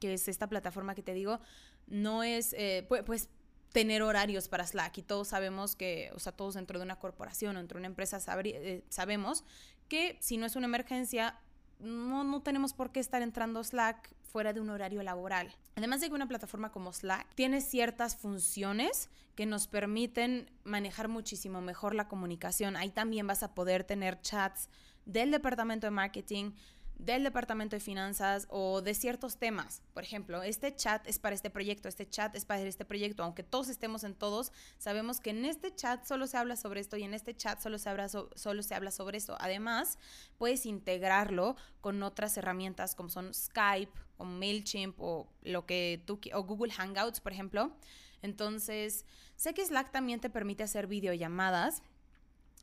que 0.00 0.14
es 0.14 0.28
esta 0.28 0.48
plataforma 0.48 0.94
que 0.94 1.02
te 1.02 1.14
digo, 1.14 1.40
no 1.86 2.22
es, 2.22 2.52
eh, 2.54 2.86
pues, 2.88 3.28
tener 3.72 4.02
horarios 4.02 4.48
para 4.48 4.66
Slack 4.66 4.98
y 4.98 5.02
todos 5.02 5.28
sabemos 5.28 5.76
que, 5.76 6.10
o 6.14 6.18
sea, 6.18 6.32
todos 6.32 6.54
dentro 6.54 6.78
de 6.78 6.84
una 6.84 6.98
corporación 6.98 7.56
o 7.56 7.58
dentro 7.58 7.76
de 7.76 7.80
una 7.80 7.88
empresa 7.88 8.18
eh, 8.44 8.82
sabemos 8.88 9.44
que 9.88 10.16
si 10.20 10.36
no 10.36 10.46
es 10.46 10.56
una 10.56 10.66
emergencia, 10.66 11.38
no, 11.80 12.24
no 12.24 12.40
tenemos 12.42 12.72
por 12.72 12.90
qué 12.90 13.00
estar 13.00 13.22
entrando 13.22 13.62
Slack 13.62 14.10
fuera 14.22 14.52
de 14.52 14.60
un 14.60 14.70
horario 14.70 15.02
laboral. 15.02 15.54
Además 15.76 16.00
de 16.00 16.08
que 16.08 16.14
una 16.14 16.28
plataforma 16.28 16.70
como 16.70 16.92
Slack 16.92 17.26
tiene 17.34 17.60
ciertas 17.60 18.16
funciones 18.16 19.08
que 19.34 19.46
nos 19.46 19.66
permiten 19.66 20.50
manejar 20.64 21.08
muchísimo 21.08 21.60
mejor 21.60 21.94
la 21.94 22.08
comunicación. 22.08 22.76
Ahí 22.76 22.90
también 22.90 23.26
vas 23.26 23.42
a 23.42 23.54
poder 23.54 23.84
tener 23.84 24.20
chats 24.20 24.68
del 25.04 25.30
departamento 25.30 25.86
de 25.86 25.92
marketing, 25.92 26.52
del 26.98 27.24
departamento 27.24 27.76
de 27.76 27.80
finanzas 27.80 28.46
o 28.48 28.80
de 28.80 28.94
ciertos 28.94 29.36
temas. 29.36 29.82
Por 29.92 30.02
ejemplo, 30.02 30.42
este 30.42 30.74
chat 30.74 31.06
es 31.06 31.18
para 31.18 31.34
este 31.34 31.50
proyecto, 31.50 31.88
este 31.88 32.08
chat 32.08 32.34
es 32.34 32.44
para 32.44 32.60
este 32.62 32.84
proyecto. 32.84 33.22
Aunque 33.22 33.42
todos 33.42 33.68
estemos 33.68 34.02
en 34.04 34.14
todos, 34.14 34.52
sabemos 34.78 35.20
que 35.20 35.30
en 35.30 35.44
este 35.44 35.74
chat 35.74 36.04
solo 36.04 36.26
se 36.26 36.36
habla 36.38 36.56
sobre 36.56 36.80
esto 36.80 36.96
y 36.96 37.04
en 37.04 37.14
este 37.14 37.36
chat 37.36 37.60
solo 37.60 37.78
se 37.78 37.90
habla, 37.90 38.08
solo 38.08 38.62
se 38.62 38.74
habla 38.74 38.90
sobre 38.90 39.18
esto. 39.18 39.36
Además, 39.40 39.98
puedes 40.38 40.64
integrarlo 40.64 41.56
con 41.80 42.02
otras 42.02 42.36
herramientas 42.36 42.94
como 42.94 43.10
son 43.10 43.32
Skype 43.34 43.92
o 44.16 44.24
MailChimp 44.24 44.98
o 44.98 45.28
lo 45.42 45.66
que 45.66 46.02
tú 46.06 46.18
o 46.32 46.42
Google 46.44 46.72
Hangouts, 46.72 47.20
por 47.20 47.32
ejemplo. 47.32 47.76
Entonces, 48.22 49.04
sé 49.36 49.52
que 49.52 49.64
Slack 49.64 49.92
también 49.92 50.20
te 50.20 50.30
permite 50.30 50.62
hacer 50.62 50.86
videollamadas, 50.86 51.82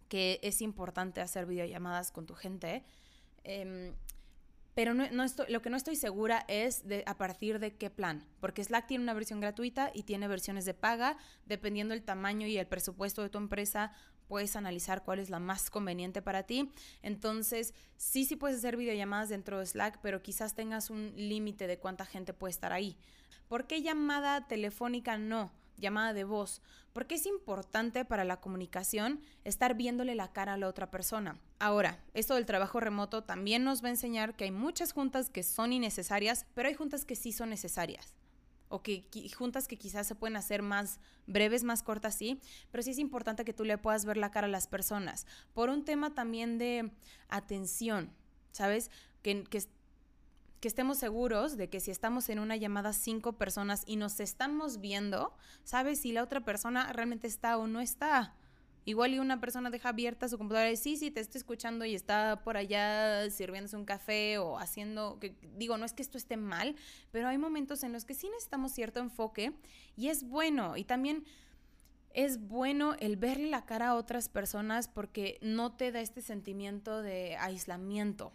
que 0.09 0.39
es 0.41 0.61
importante 0.61 1.21
hacer 1.21 1.45
videollamadas 1.45 2.11
con 2.11 2.25
tu 2.25 2.33
gente. 2.33 2.83
Em, 3.43 3.93
pero 4.73 4.93
no, 4.93 5.23
estoy, 5.23 5.51
lo 5.51 5.61
que 5.61 5.69
no 5.69 5.77
estoy 5.77 5.95
segura 5.95 6.45
es 6.47 6.87
de 6.87 7.03
a 7.05 7.17
partir 7.17 7.59
de 7.59 7.75
qué 7.75 7.89
plan, 7.89 8.25
porque 8.39 8.63
Slack 8.63 8.87
tiene 8.87 9.03
una 9.03 9.13
versión 9.13 9.39
gratuita 9.39 9.91
y 9.93 10.03
tiene 10.03 10.27
versiones 10.27 10.65
de 10.65 10.73
paga, 10.73 11.17
dependiendo 11.45 11.93
del 11.93 12.03
tamaño 12.03 12.47
y 12.47 12.57
el 12.57 12.67
presupuesto 12.67 13.21
de 13.21 13.29
tu 13.29 13.37
empresa, 13.37 13.91
puedes 14.27 14.55
analizar 14.55 15.03
cuál 15.03 15.19
es 15.19 15.29
la 15.29 15.39
más 15.39 15.69
conveniente 15.69 16.21
para 16.21 16.43
ti. 16.43 16.71
Entonces, 17.01 17.73
sí, 17.97 18.25
sí 18.25 18.35
puedes 18.35 18.57
hacer 18.57 18.77
videollamadas 18.77 19.29
dentro 19.29 19.59
de 19.59 19.65
Slack, 19.65 19.99
pero 20.01 20.23
quizás 20.23 20.55
tengas 20.55 20.89
un 20.89 21.13
límite 21.15 21.67
de 21.67 21.77
cuánta 21.77 22.05
gente 22.05 22.33
puede 22.33 22.51
estar 22.51 22.73
ahí. 22.73 22.97
¿Por 23.47 23.67
qué 23.67 23.81
llamada 23.81 24.47
telefónica 24.47 25.17
no? 25.17 25.51
Llamada 25.77 26.13
de 26.13 26.23
voz, 26.23 26.61
porque 26.93 27.15
es 27.15 27.25
importante 27.25 28.05
para 28.05 28.23
la 28.23 28.39
comunicación 28.39 29.21
estar 29.43 29.75
viéndole 29.75 30.15
la 30.15 30.31
cara 30.31 30.53
a 30.53 30.57
la 30.57 30.67
otra 30.67 30.91
persona. 30.91 31.39
Ahora, 31.59 32.03
esto 32.13 32.35
del 32.35 32.45
trabajo 32.45 32.79
remoto 32.79 33.23
también 33.23 33.63
nos 33.63 33.83
va 33.83 33.87
a 33.87 33.91
enseñar 33.91 34.35
que 34.35 34.45
hay 34.45 34.51
muchas 34.51 34.93
juntas 34.93 35.29
que 35.29 35.43
son 35.43 35.73
innecesarias, 35.73 36.45
pero 36.53 36.69
hay 36.69 36.75
juntas 36.75 37.05
que 37.05 37.15
sí 37.15 37.31
son 37.31 37.49
necesarias. 37.49 38.13
O 38.69 38.81
que 38.81 39.05
juntas 39.35 39.67
que 39.67 39.77
quizás 39.77 40.07
se 40.07 40.15
pueden 40.15 40.35
hacer 40.35 40.63
más 40.63 40.99
breves, 41.27 41.63
más 41.63 41.83
cortas, 41.83 42.15
sí, 42.15 42.41
pero 42.71 42.81
sí 42.81 42.89
es 42.91 42.97
importante 42.97 43.45
que 43.45 43.53
tú 43.53 43.65
le 43.65 43.77
puedas 43.77 44.03
ver 44.03 44.17
la 44.17 44.31
cara 44.31 44.47
a 44.47 44.49
las 44.49 44.67
personas. 44.67 45.27
Por 45.53 45.69
un 45.69 45.85
tema 45.85 46.15
también 46.15 46.57
de 46.57 46.91
atención, 47.29 48.11
¿sabes? 48.51 48.89
Que, 49.21 49.43
que 49.43 49.61
que 50.63 50.69
estemos 50.69 50.97
seguros 50.97 51.57
de 51.57 51.67
que 51.67 51.81
si 51.81 51.91
estamos 51.91 52.29
en 52.29 52.39
una 52.39 52.55
llamada 52.55 52.93
cinco 52.93 53.33
personas 53.33 53.83
y 53.85 53.97
nos 53.97 54.21
estamos 54.21 54.79
viendo, 54.79 55.33
sabes 55.65 55.99
si 55.99 56.13
la 56.13 56.23
otra 56.23 56.39
persona 56.39 56.93
realmente 56.93 57.27
está 57.27 57.57
o 57.57 57.67
no 57.67 57.81
está. 57.81 58.33
Igual 58.85 59.13
y 59.13 59.19
una 59.19 59.41
persona 59.41 59.69
deja 59.69 59.89
abierta 59.89 60.29
su 60.29 60.37
computadora 60.37 60.71
y 60.71 60.77
sí, 60.77 60.95
sí, 60.95 61.11
te 61.11 61.19
estoy 61.19 61.39
escuchando 61.39 61.83
y 61.83 61.95
está 61.95 62.45
por 62.45 62.55
allá 62.55 63.29
sirviéndose 63.29 63.75
un 63.75 63.83
café 63.83 64.37
o 64.37 64.57
haciendo, 64.57 65.19
que 65.19 65.35
digo, 65.57 65.77
no 65.77 65.83
es 65.83 65.91
que 65.91 66.01
esto 66.01 66.17
esté 66.17 66.37
mal, 66.37 66.77
pero 67.11 67.27
hay 67.27 67.37
momentos 67.37 67.83
en 67.83 67.91
los 67.91 68.05
que 68.05 68.13
sí 68.13 68.29
necesitamos 68.29 68.71
cierto 68.71 69.01
enfoque 69.01 69.51
y 69.97 70.07
es 70.07 70.23
bueno. 70.23 70.77
Y 70.77 70.85
también 70.85 71.25
es 72.13 72.39
bueno 72.39 72.95
el 73.01 73.17
verle 73.17 73.49
la 73.49 73.65
cara 73.65 73.89
a 73.89 73.95
otras 73.95 74.29
personas 74.29 74.87
porque 74.87 75.39
no 75.41 75.73
te 75.73 75.91
da 75.91 75.99
este 75.99 76.21
sentimiento 76.21 77.01
de 77.01 77.35
aislamiento 77.35 78.31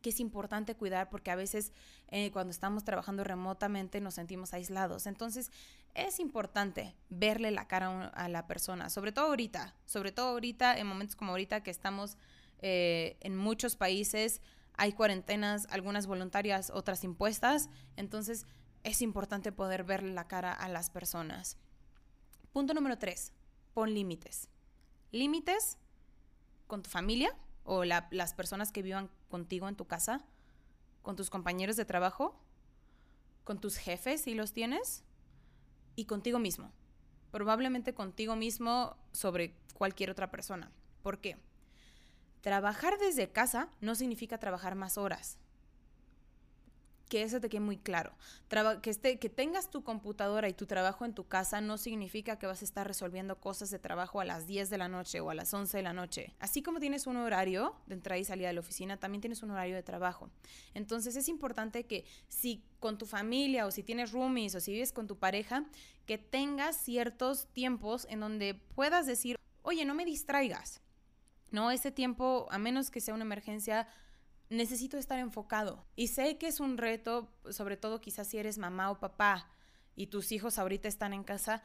que 0.00 0.10
es 0.10 0.20
importante 0.20 0.74
cuidar 0.74 1.10
porque 1.10 1.30
a 1.30 1.36
veces 1.36 1.72
eh, 2.08 2.30
cuando 2.30 2.50
estamos 2.50 2.84
trabajando 2.84 3.24
remotamente 3.24 4.00
nos 4.00 4.14
sentimos 4.14 4.54
aislados. 4.54 5.06
Entonces 5.06 5.50
es 5.94 6.20
importante 6.20 6.94
verle 7.10 7.50
la 7.50 7.66
cara 7.66 8.06
a 8.08 8.28
la 8.28 8.46
persona, 8.46 8.90
sobre 8.90 9.12
todo 9.12 9.26
ahorita, 9.26 9.74
sobre 9.86 10.12
todo 10.12 10.28
ahorita, 10.28 10.78
en 10.78 10.86
momentos 10.86 11.16
como 11.16 11.32
ahorita 11.32 11.62
que 11.62 11.70
estamos 11.70 12.16
eh, 12.60 13.16
en 13.20 13.36
muchos 13.36 13.76
países, 13.76 14.40
hay 14.74 14.92
cuarentenas, 14.92 15.66
algunas 15.70 16.06
voluntarias, 16.06 16.70
otras 16.70 17.02
impuestas, 17.02 17.68
entonces 17.96 18.46
es 18.84 19.02
importante 19.02 19.50
poder 19.50 19.84
verle 19.84 20.12
la 20.12 20.28
cara 20.28 20.52
a 20.52 20.68
las 20.68 20.88
personas. 20.90 21.56
Punto 22.52 22.74
número 22.74 22.96
tres, 22.96 23.32
pon 23.74 23.92
límites. 23.92 24.48
Límites 25.10 25.78
con 26.66 26.82
tu 26.82 26.90
familia, 26.90 27.34
o 27.68 27.84
las 27.84 28.32
personas 28.32 28.72
que 28.72 28.80
vivan 28.80 29.10
contigo 29.28 29.68
en 29.68 29.76
tu 29.76 29.86
casa, 29.86 30.24
con 31.02 31.16
tus 31.16 31.28
compañeros 31.28 31.76
de 31.76 31.84
trabajo, 31.84 32.34
con 33.44 33.60
tus 33.60 33.76
jefes 33.76 34.22
si 34.22 34.34
los 34.34 34.54
tienes, 34.54 35.04
y 35.94 36.06
contigo 36.06 36.38
mismo. 36.38 36.72
Probablemente 37.30 37.92
contigo 37.92 38.36
mismo 38.36 38.96
sobre 39.12 39.54
cualquier 39.74 40.10
otra 40.10 40.30
persona. 40.30 40.72
¿Por 41.02 41.20
qué? 41.20 41.36
Trabajar 42.40 42.98
desde 42.98 43.30
casa 43.30 43.68
no 43.82 43.94
significa 43.94 44.38
trabajar 44.38 44.74
más 44.74 44.96
horas 44.96 45.38
que 47.08 47.22
eso 47.22 47.40
te 47.40 47.48
quede 47.48 47.60
muy 47.60 47.78
claro. 47.78 48.12
que, 48.82 49.18
que 49.18 49.28
tengas 49.28 49.70
tu 49.70 49.82
computadora 49.82 50.48
y 50.48 50.52
tu 50.52 50.66
trabajo 50.66 51.04
en 51.04 51.14
tu 51.14 51.26
casa 51.26 51.60
no 51.60 51.78
significa 51.78 52.38
que 52.38 52.46
vas 52.46 52.62
a 52.62 52.64
estar 52.64 52.86
resolviendo 52.86 53.40
cosas 53.40 53.70
de 53.70 53.78
trabajo 53.78 54.20
a 54.20 54.24
las 54.24 54.46
10 54.46 54.70
de 54.70 54.78
la 54.78 54.88
noche 54.88 55.20
o 55.20 55.30
a 55.30 55.34
las 55.34 55.52
11 55.52 55.76
de 55.76 55.82
la 55.82 55.92
noche. 55.92 56.34
Así 56.38 56.62
como 56.62 56.80
tienes 56.80 57.06
un 57.06 57.16
horario 57.16 57.74
de 57.86 57.94
entrada 57.94 58.18
y 58.18 58.24
salida 58.24 58.48
de 58.48 58.54
la 58.54 58.60
oficina, 58.60 58.98
también 58.98 59.20
tienes 59.20 59.42
un 59.42 59.50
horario 59.50 59.74
de 59.74 59.82
trabajo. 59.82 60.30
Entonces 60.74 61.16
es 61.16 61.28
importante 61.28 61.84
que 61.86 62.04
si 62.28 62.62
con 62.80 62.98
tu 62.98 63.06
familia 63.06 63.66
o 63.66 63.70
si 63.70 63.82
tienes 63.82 64.12
roomies 64.12 64.54
o 64.54 64.60
si 64.60 64.72
vives 64.72 64.92
con 64.92 65.06
tu 65.06 65.16
pareja, 65.16 65.64
que 66.06 66.18
tengas 66.18 66.76
ciertos 66.76 67.48
tiempos 67.52 68.06
en 68.10 68.20
donde 68.20 68.54
puedas 68.54 69.06
decir, 69.06 69.36
oye, 69.62 69.84
no 69.84 69.94
me 69.94 70.04
distraigas. 70.04 70.80
No, 71.50 71.70
ese 71.70 71.90
tiempo, 71.90 72.46
a 72.50 72.58
menos 72.58 72.90
que 72.90 73.00
sea 73.00 73.14
una 73.14 73.24
emergencia, 73.24 73.88
necesito 74.50 74.96
estar 74.96 75.18
enfocado. 75.18 75.84
Y 75.96 76.08
sé 76.08 76.38
que 76.38 76.46
es 76.46 76.60
un 76.60 76.78
reto, 76.78 77.30
sobre 77.50 77.76
todo 77.76 78.00
quizás 78.00 78.28
si 78.28 78.38
eres 78.38 78.58
mamá 78.58 78.90
o 78.90 79.00
papá 79.00 79.50
y 79.94 80.06
tus 80.06 80.32
hijos 80.32 80.58
ahorita 80.58 80.88
están 80.88 81.12
en 81.12 81.24
casa, 81.24 81.62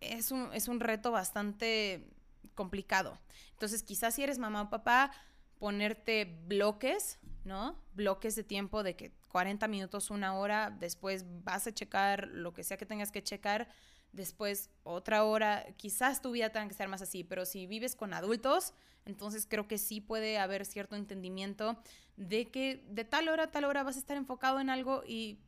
es 0.00 0.30
un, 0.30 0.52
es 0.52 0.68
un 0.68 0.80
reto 0.80 1.10
bastante 1.10 2.08
complicado. 2.54 3.18
Entonces 3.52 3.82
quizás 3.82 4.14
si 4.14 4.22
eres 4.22 4.38
mamá 4.38 4.62
o 4.62 4.70
papá, 4.70 5.12
ponerte 5.58 6.24
bloques, 6.46 7.18
¿no? 7.44 7.78
Bloques 7.94 8.34
de 8.34 8.44
tiempo 8.44 8.82
de 8.82 8.96
que 8.96 9.12
40 9.28 9.68
minutos, 9.68 10.10
una 10.10 10.34
hora, 10.34 10.70
después 10.70 11.24
vas 11.44 11.66
a 11.66 11.72
checar 11.72 12.28
lo 12.28 12.52
que 12.52 12.64
sea 12.64 12.76
que 12.76 12.86
tengas 12.86 13.12
que 13.12 13.22
checar, 13.22 13.68
después 14.12 14.70
otra 14.84 15.24
hora, 15.24 15.66
quizás 15.76 16.22
tu 16.22 16.32
vida 16.32 16.50
tenga 16.50 16.68
que 16.68 16.74
ser 16.74 16.88
más 16.88 17.02
así, 17.02 17.24
pero 17.24 17.44
si 17.44 17.66
vives 17.66 17.96
con 17.96 18.14
adultos, 18.14 18.74
entonces 19.04 19.46
creo 19.48 19.66
que 19.66 19.78
sí 19.78 20.00
puede 20.00 20.38
haber 20.38 20.64
cierto 20.64 20.96
entendimiento 20.96 21.76
de 22.16 22.50
que 22.50 22.84
de 22.88 23.04
tal 23.04 23.28
hora 23.28 23.44
a 23.44 23.50
tal 23.50 23.64
hora 23.64 23.82
vas 23.82 23.96
a 23.96 23.98
estar 23.98 24.16
enfocado 24.16 24.60
en 24.60 24.70
algo 24.70 25.02
y 25.06 25.38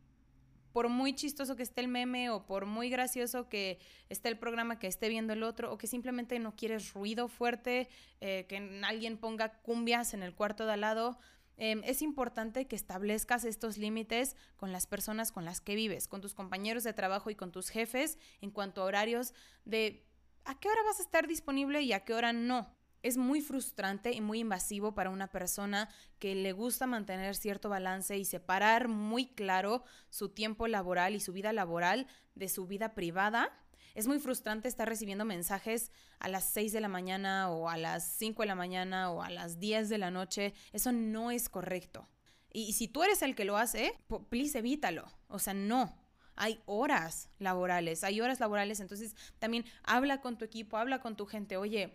por 0.73 0.89
muy 0.89 1.15
chistoso 1.15 1.55
que 1.55 1.63
esté 1.63 1.83
el 1.83 1.89
meme 1.89 2.31
o 2.31 2.47
por 2.47 2.67
muy 2.67 2.91
gracioso 2.91 3.49
que 3.49 3.79
esté 4.09 4.29
el 4.29 4.39
programa 4.39 4.81
que 4.81 4.89
esté 4.89 5.09
viendo 5.09 5.33
el 5.33 5.45
otro 5.45 5.73
o 5.73 5.79
que 5.79 5.87
simplemente 5.87 6.37
no 6.41 6.57
quieres 6.57 6.93
ruido 6.93 7.29
fuerte, 7.29 7.89
eh, 8.21 8.47
que 8.49 8.57
alguien 8.85 9.17
ponga 9.17 9.53
cumbias 9.61 10.15
en 10.15 10.25
el 10.25 10.35
cuarto 10.35 10.67
de 10.67 10.73
al 10.73 10.81
lado, 10.81 11.21
em, 11.57 11.83
es 11.85 12.03
importante 12.03 12.67
que 12.67 12.77
establezcas 12.77 13.45
estos 13.45 13.79
límites 13.79 14.37
con 14.57 14.73
las 14.73 14.87
personas 14.87 15.33
con 15.33 15.45
las 15.45 15.61
que 15.61 15.75
vives, 15.75 16.09
con 16.09 16.21
tus 16.21 16.35
compañeros 16.35 16.85
de 16.85 16.93
trabajo 16.93 17.31
y 17.31 17.35
con 17.35 17.53
tus 17.53 17.69
jefes 17.69 18.19
en 18.41 18.51
cuanto 18.51 18.83
a 18.83 18.85
horarios 18.85 19.35
de 19.65 20.07
a 20.45 20.59
qué 20.59 20.69
hora 20.69 20.83
vas 20.85 21.01
a 21.01 21.03
estar 21.03 21.27
disponible 21.27 21.83
y 21.83 21.93
a 21.93 22.05
qué 22.05 22.15
hora 22.15 22.33
no. 22.33 22.69
Es 23.05 23.19
muy 23.19 23.43
frustrante 23.43 24.13
y 24.13 24.23
muy 24.23 24.41
invasivo 24.41 24.95
para 24.95 25.11
una 25.11 25.29
persona 25.29 25.91
que 26.19 26.35
le 26.35 26.53
gusta 26.53 26.87
mantener 26.87 27.37
cierto 27.37 27.69
balance 27.69 28.17
y 28.17 28.25
separar 28.25 28.89
muy 28.89 29.27
claro 29.27 29.85
su 30.09 30.31
tiempo 30.31 30.67
laboral 30.69 31.15
y 31.15 31.21
su 31.21 31.35
vida 31.35 31.53
laboral 31.53 32.07
de 32.35 32.49
su 32.49 32.67
vida 32.67 32.95
privada. 32.95 33.53
Es 33.95 34.07
muy 34.07 34.19
frustrante 34.21 34.69
estar 34.69 34.89
recibiendo 34.89 35.27
mensajes 35.27 35.93
a 36.19 36.29
las 36.29 36.45
6 36.45 36.73
de 36.73 36.81
la 36.81 36.89
mañana 36.89 37.51
o 37.51 37.69
a 37.69 37.77
las 37.77 38.09
5 38.15 38.43
de 38.43 38.47
la 38.47 38.55
mañana 38.55 39.11
o 39.11 39.21
a 39.21 39.29
las 39.29 39.61
10 39.61 39.91
de 39.91 39.99
la 39.99 40.11
noche. 40.11 40.55
Eso 40.73 40.91
no 40.91 41.31
es 41.31 41.51
correcto. 41.51 42.09
Y 42.55 42.73
si 42.73 42.89
tú 42.89 43.03
eres 43.03 43.21
el 43.21 43.35
que 43.35 43.45
lo 43.45 43.59
hace, 43.59 43.93
please 44.31 44.59
evítalo. 44.59 45.05
O 45.29 45.39
sea, 45.39 45.53
no. 45.53 45.95
Hay 46.37 46.59
horas 46.65 47.29
laborales, 47.39 48.03
hay 48.03 48.23
horas 48.23 48.41
laborales, 48.41 48.81
entonces 48.81 49.15
también 49.39 49.67
habla 49.83 50.23
con 50.23 50.39
tu 50.39 50.47
equipo, 50.47 50.79
habla 50.79 51.01
con 51.01 51.17
tu 51.17 51.27
gente, 51.27 51.57
oye, 51.57 51.93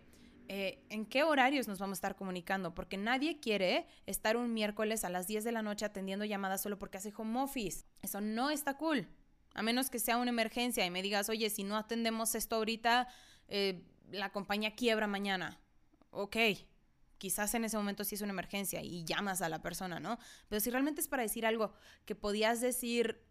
eh, 0.52 0.82
en 0.88 1.06
qué 1.06 1.22
horarios 1.22 1.68
nos 1.68 1.78
vamos 1.78 1.94
a 1.94 1.98
estar 1.98 2.16
comunicando, 2.16 2.74
porque 2.74 2.96
nadie 2.96 3.38
quiere 3.38 3.86
estar 4.06 4.36
un 4.36 4.52
miércoles 4.52 5.04
a 5.04 5.08
las 5.08 5.28
10 5.28 5.44
de 5.44 5.52
la 5.52 5.62
noche 5.62 5.84
atendiendo 5.84 6.24
llamadas 6.24 6.60
solo 6.60 6.76
porque 6.76 6.98
hace 6.98 7.12
home 7.16 7.40
office. 7.40 7.84
Eso 8.02 8.20
no 8.20 8.50
está 8.50 8.76
cool. 8.76 9.06
A 9.54 9.62
menos 9.62 9.90
que 9.90 10.00
sea 10.00 10.16
una 10.16 10.30
emergencia 10.30 10.84
y 10.84 10.90
me 10.90 11.02
digas, 11.02 11.28
oye, 11.28 11.50
si 11.50 11.62
no 11.62 11.76
atendemos 11.76 12.34
esto 12.34 12.56
ahorita, 12.56 13.06
eh, 13.46 13.84
la 14.10 14.32
compañía 14.32 14.74
quiebra 14.74 15.06
mañana. 15.06 15.60
Ok, 16.10 16.36
quizás 17.18 17.54
en 17.54 17.64
ese 17.64 17.76
momento 17.76 18.02
sí 18.02 18.16
es 18.16 18.20
una 18.20 18.32
emergencia 18.32 18.82
y 18.82 19.04
llamas 19.04 19.42
a 19.42 19.48
la 19.48 19.62
persona, 19.62 20.00
¿no? 20.00 20.18
Pero 20.48 20.58
si 20.58 20.70
realmente 20.70 21.00
es 21.00 21.06
para 21.06 21.22
decir 21.22 21.46
algo 21.46 21.74
que 22.06 22.16
podías 22.16 22.60
decir 22.60 23.22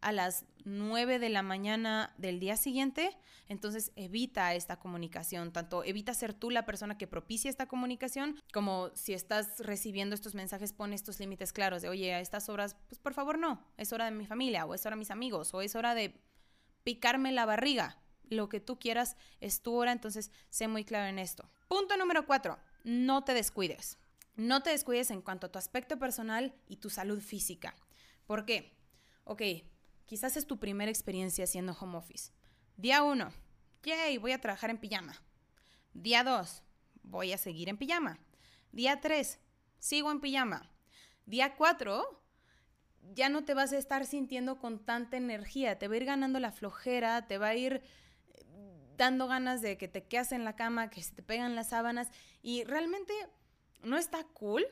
a 0.00 0.12
las 0.12 0.44
9 0.64 1.18
de 1.18 1.28
la 1.28 1.42
mañana 1.42 2.14
del 2.18 2.40
día 2.40 2.56
siguiente, 2.56 3.16
entonces 3.48 3.92
evita 3.96 4.54
esta 4.54 4.78
comunicación, 4.78 5.52
tanto 5.52 5.82
evita 5.84 6.14
ser 6.14 6.34
tú 6.34 6.50
la 6.50 6.66
persona 6.66 6.96
que 6.96 7.06
propicia 7.06 7.50
esta 7.50 7.66
comunicación, 7.66 8.40
como 8.52 8.90
si 8.94 9.12
estás 9.12 9.58
recibiendo 9.58 10.14
estos 10.14 10.34
mensajes, 10.34 10.72
pon 10.72 10.92
estos 10.92 11.18
límites 11.18 11.52
claros 11.52 11.82
de, 11.82 11.88
oye, 11.88 12.14
a 12.14 12.20
estas 12.20 12.48
horas, 12.48 12.76
pues 12.88 12.98
por 12.98 13.14
favor 13.14 13.38
no, 13.38 13.64
es 13.76 13.92
hora 13.92 14.04
de 14.04 14.12
mi 14.12 14.26
familia, 14.26 14.66
o 14.66 14.74
es 14.74 14.86
hora 14.86 14.96
de 14.96 15.00
mis 15.00 15.10
amigos, 15.10 15.52
o 15.54 15.62
es 15.62 15.74
hora 15.74 15.94
de 15.94 16.20
picarme 16.84 17.32
la 17.32 17.46
barriga, 17.46 17.98
lo 18.28 18.48
que 18.48 18.60
tú 18.60 18.78
quieras 18.78 19.16
es 19.40 19.62
tu 19.62 19.74
hora, 19.74 19.92
entonces 19.92 20.30
sé 20.48 20.68
muy 20.68 20.84
claro 20.84 21.08
en 21.08 21.18
esto. 21.18 21.50
Punto 21.68 21.96
número 21.96 22.26
4, 22.26 22.58
no 22.84 23.24
te 23.24 23.34
descuides. 23.34 23.98
No 24.36 24.62
te 24.62 24.70
descuides 24.70 25.10
en 25.10 25.20
cuanto 25.20 25.48
a 25.48 25.52
tu 25.52 25.58
aspecto 25.58 25.98
personal 25.98 26.54
y 26.68 26.76
tu 26.76 26.88
salud 26.88 27.20
física. 27.20 27.74
¿Por 28.26 28.46
qué? 28.46 28.76
Ok, 29.24 29.42
Quizás 30.10 30.36
es 30.36 30.44
tu 30.44 30.58
primera 30.58 30.90
experiencia 30.90 31.44
haciendo 31.44 31.72
home 31.72 31.96
office. 31.96 32.32
Día 32.76 33.04
1, 33.04 33.32
yay, 33.84 34.18
voy 34.18 34.32
a 34.32 34.40
trabajar 34.40 34.68
en 34.68 34.78
pijama. 34.78 35.14
Día 35.94 36.24
2, 36.24 36.64
voy 37.04 37.32
a 37.32 37.38
seguir 37.38 37.68
en 37.68 37.76
pijama. 37.76 38.18
Día 38.72 39.00
3, 39.00 39.38
sigo 39.78 40.10
en 40.10 40.20
pijama. 40.20 40.68
Día 41.26 41.54
4, 41.54 42.20
ya 43.14 43.28
no 43.28 43.44
te 43.44 43.54
vas 43.54 43.72
a 43.72 43.78
estar 43.78 44.04
sintiendo 44.04 44.58
con 44.58 44.84
tanta 44.84 45.16
energía, 45.16 45.78
te 45.78 45.86
va 45.86 45.94
a 45.94 45.98
ir 45.98 46.06
ganando 46.06 46.40
la 46.40 46.50
flojera, 46.50 47.28
te 47.28 47.38
va 47.38 47.46
a 47.46 47.54
ir 47.54 47.74
eh, 47.74 48.44
dando 48.96 49.28
ganas 49.28 49.62
de 49.62 49.78
que 49.78 49.86
te 49.86 50.02
quedes 50.02 50.32
en 50.32 50.44
la 50.44 50.56
cama, 50.56 50.90
que 50.90 51.04
se 51.04 51.14
te 51.14 51.22
pegan 51.22 51.54
las 51.54 51.68
sábanas 51.68 52.08
y 52.42 52.64
realmente 52.64 53.14
no 53.84 53.96
está 53.96 54.24
cool 54.24 54.66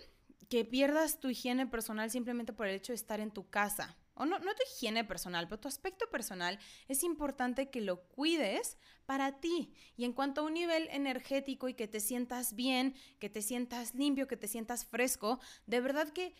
que 0.48 0.64
pierdas 0.64 1.20
tu 1.20 1.28
higiene 1.28 1.68
personal 1.68 2.10
simplemente 2.10 2.52
por 2.52 2.66
el 2.66 2.74
hecho 2.74 2.90
de 2.90 2.96
estar 2.96 3.20
en 3.20 3.30
tu 3.30 3.48
casa 3.48 3.96
o 4.18 4.26
no, 4.26 4.38
no 4.38 4.54
tu 4.54 4.62
higiene 4.70 5.04
personal, 5.04 5.48
pero 5.48 5.60
tu 5.60 5.68
aspecto 5.68 6.10
personal, 6.10 6.58
es 6.88 7.02
importante 7.02 7.70
que 7.70 7.80
lo 7.80 8.02
cuides 8.08 8.76
para 9.06 9.40
ti. 9.40 9.72
Y 9.96 10.04
en 10.04 10.12
cuanto 10.12 10.40
a 10.40 10.44
un 10.44 10.54
nivel 10.54 10.88
energético 10.90 11.68
y 11.68 11.74
que 11.74 11.88
te 11.88 12.00
sientas 12.00 12.54
bien, 12.54 12.94
que 13.18 13.30
te 13.30 13.42
sientas 13.42 13.94
limpio, 13.94 14.28
que 14.28 14.36
te 14.36 14.48
sientas 14.48 14.84
fresco, 14.84 15.40
de 15.66 15.80
verdad 15.80 16.08
que 16.08 16.34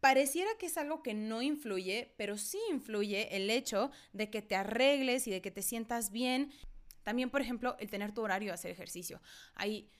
pareciera 0.00 0.50
que 0.58 0.66
es 0.66 0.78
algo 0.78 1.02
que 1.02 1.14
no 1.14 1.42
influye, 1.42 2.14
pero 2.16 2.38
sí 2.38 2.58
influye 2.70 3.36
el 3.36 3.50
hecho 3.50 3.90
de 4.12 4.30
que 4.30 4.40
te 4.40 4.56
arregles 4.56 5.26
y 5.26 5.30
de 5.30 5.42
que 5.42 5.50
te 5.50 5.62
sientas 5.62 6.10
bien. 6.10 6.52
También, 7.02 7.30
por 7.30 7.40
ejemplo, 7.40 7.76
el 7.78 7.90
tener 7.90 8.12
tu 8.12 8.22
horario 8.22 8.48
de 8.48 8.54
hacer 8.54 8.70
ejercicio. 8.70 9.20
Hay 9.54 9.90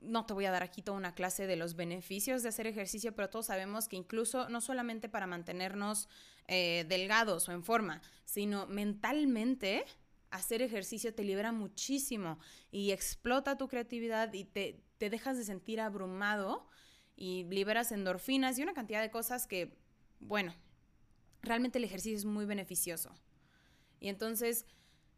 no 0.00 0.26
te 0.26 0.32
voy 0.32 0.46
a 0.46 0.50
dar 0.50 0.62
aquí 0.62 0.82
toda 0.82 0.96
una 0.96 1.14
clase 1.14 1.46
de 1.46 1.56
los 1.56 1.74
beneficios 1.74 2.42
de 2.42 2.50
hacer 2.50 2.66
ejercicio, 2.66 3.14
pero 3.14 3.30
todos 3.30 3.46
sabemos 3.46 3.88
que 3.88 3.96
incluso 3.96 4.48
no 4.48 4.60
solamente 4.60 5.08
para 5.08 5.26
mantenernos 5.26 6.08
eh, 6.48 6.84
delgados 6.88 7.48
o 7.48 7.52
en 7.52 7.62
forma, 7.62 8.02
sino 8.24 8.66
mentalmente 8.66 9.84
hacer 10.30 10.60
ejercicio 10.60 11.14
te 11.14 11.24
libera 11.24 11.52
muchísimo 11.52 12.38
y 12.70 12.90
explota 12.90 13.56
tu 13.56 13.68
creatividad 13.68 14.32
y 14.32 14.44
te, 14.44 14.82
te 14.98 15.08
dejas 15.08 15.38
de 15.38 15.44
sentir 15.44 15.80
abrumado 15.80 16.66
y 17.16 17.44
liberas 17.44 17.92
endorfinas 17.92 18.58
y 18.58 18.62
una 18.62 18.74
cantidad 18.74 19.00
de 19.00 19.10
cosas 19.10 19.46
que, 19.46 19.78
bueno, 20.20 20.54
realmente 21.42 21.78
el 21.78 21.84
ejercicio 21.84 22.18
es 22.18 22.24
muy 22.24 22.44
beneficioso. 22.44 23.14
Y 24.00 24.08
entonces 24.08 24.66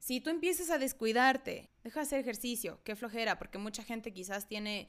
si 0.00 0.18
tú 0.22 0.30
empiezas 0.30 0.70
a 0.70 0.78
descuidarte, 0.78 1.70
deja 1.84 2.00
de 2.00 2.06
hacer 2.06 2.20
ejercicio, 2.20 2.80
qué 2.84 2.96
flojera, 2.96 3.38
porque 3.38 3.58
mucha 3.58 3.84
gente 3.84 4.14
quizás 4.14 4.48
tiene 4.48 4.88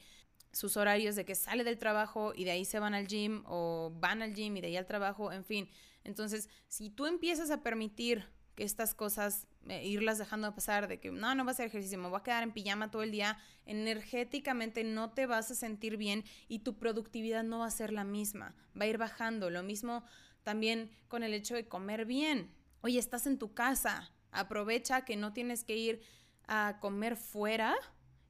sus 0.52 0.76
horarios 0.76 1.16
de 1.16 1.24
que 1.24 1.34
sale 1.34 1.64
del 1.64 1.78
trabajo 1.78 2.32
y 2.34 2.44
de 2.44 2.52
ahí 2.52 2.64
se 2.64 2.78
van 2.78 2.94
al 2.94 3.06
gym 3.06 3.42
o 3.46 3.92
van 3.98 4.22
al 4.22 4.34
gym 4.34 4.56
y 4.56 4.60
de 4.60 4.68
ahí 4.68 4.76
al 4.76 4.86
trabajo, 4.86 5.32
en 5.32 5.44
fin. 5.44 5.68
Entonces, 6.04 6.48
si 6.68 6.90
tú 6.90 7.06
empiezas 7.06 7.50
a 7.50 7.62
permitir 7.62 8.28
que 8.54 8.64
estas 8.64 8.94
cosas, 8.94 9.46
eh, 9.68 9.86
irlas 9.86 10.18
dejando 10.18 10.54
pasar, 10.54 10.86
de 10.86 11.00
que 11.00 11.10
no, 11.10 11.34
no 11.34 11.44
va 11.44 11.50
a 11.50 11.54
hacer 11.54 11.66
ejercicio, 11.66 11.98
me 11.98 12.08
voy 12.08 12.20
a 12.20 12.22
quedar 12.22 12.42
en 12.42 12.52
pijama 12.52 12.90
todo 12.90 13.02
el 13.02 13.10
día, 13.10 13.38
energéticamente 13.64 14.84
no 14.84 15.10
te 15.10 15.26
vas 15.26 15.50
a 15.50 15.54
sentir 15.54 15.96
bien 15.96 16.24
y 16.48 16.58
tu 16.58 16.76
productividad 16.76 17.44
no 17.44 17.60
va 17.60 17.66
a 17.66 17.70
ser 17.70 17.92
la 17.92 18.04
misma, 18.04 18.54
va 18.78 18.84
a 18.84 18.88
ir 18.88 18.98
bajando. 18.98 19.48
Lo 19.48 19.62
mismo 19.62 20.04
también 20.42 20.90
con 21.08 21.22
el 21.22 21.32
hecho 21.32 21.54
de 21.54 21.66
comer 21.66 22.04
bien. 22.04 22.50
Oye, 22.82 22.98
estás 22.98 23.26
en 23.26 23.38
tu 23.38 23.54
casa, 23.54 24.12
Aprovecha 24.32 25.04
que 25.04 25.16
no 25.16 25.34
tienes 25.34 25.62
que 25.62 25.76
ir 25.76 26.02
a 26.48 26.78
comer 26.80 27.16
fuera 27.16 27.76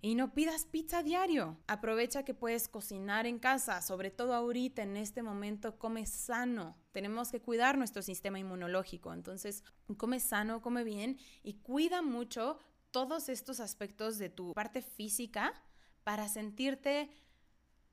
y 0.05 0.17
no 0.17 0.35
pidas 0.35 0.67
pizza 0.67 1.05
diario. 1.05 1.57
Aprovecha 1.69 2.25
que 2.25 2.35
puedes 2.35 2.69
cocinar 2.69 3.25
en 3.25 3.39
casa, 3.39 3.81
sobre 3.81 4.11
todo 4.11 4.35
ahorita 4.35 4.83
en 4.83 4.97
este 4.97 5.23
momento, 5.23 5.79
come 5.79 6.07
sano. 6.07 6.77
Tenemos 6.91 7.31
que 7.31 7.41
cuidar 7.41 7.79
nuestro 7.79 8.03
sistema 8.03 8.41
inmunológico. 8.41 9.15
Entonces, 9.15 9.63
come 9.97 10.19
sano, 10.19 10.61
come 10.61 10.83
bien 10.83 11.19
y 11.45 11.55
cuida 11.55 12.03
mucho 12.03 12.59
todos 12.91 13.29
estos 13.29 13.61
aspectos 13.61 14.19
de 14.19 14.29
tu 14.29 14.53
parte 14.55 14.83
física 14.83 15.55
para 16.03 16.29
sentirte 16.29 17.09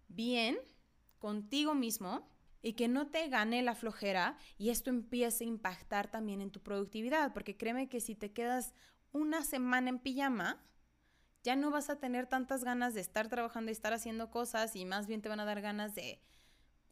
bien 0.08 0.58
contigo 1.20 1.76
mismo 1.76 2.28
y 2.64 2.74
que 2.74 2.88
no 2.88 3.08
te 3.08 3.30
gane 3.30 3.62
la 3.62 3.76
flojera 3.76 4.36
y 4.58 4.72
esto 4.72 4.90
empiece 4.90 5.44
a 5.44 5.48
impactar 5.48 6.10
también 6.10 6.42
en 6.42 6.50
tu 6.50 6.60
productividad, 6.60 7.34
porque 7.34 7.56
créeme 7.56 7.88
que 7.88 8.02
si 8.02 8.16
te 8.16 8.32
quedas 8.34 8.74
una 9.12 9.44
semana 9.44 9.90
en 9.90 10.00
pijama, 10.00 10.66
ya 11.44 11.56
no 11.56 11.72
vas 11.72 11.90
a 11.90 12.00
tener 12.00 12.28
tantas 12.28 12.64
ganas 12.64 12.94
de 12.94 13.02
estar 13.02 13.30
trabajando 13.30 13.72
y 13.72 13.74
estar 13.74 13.94
haciendo 13.94 14.30
cosas 14.30 14.76
y 14.76 14.86
más 14.86 15.08
bien 15.08 15.22
te 15.22 15.30
van 15.30 15.40
a 15.40 15.46
dar 15.46 15.62
ganas 15.62 15.96
de 15.96 16.22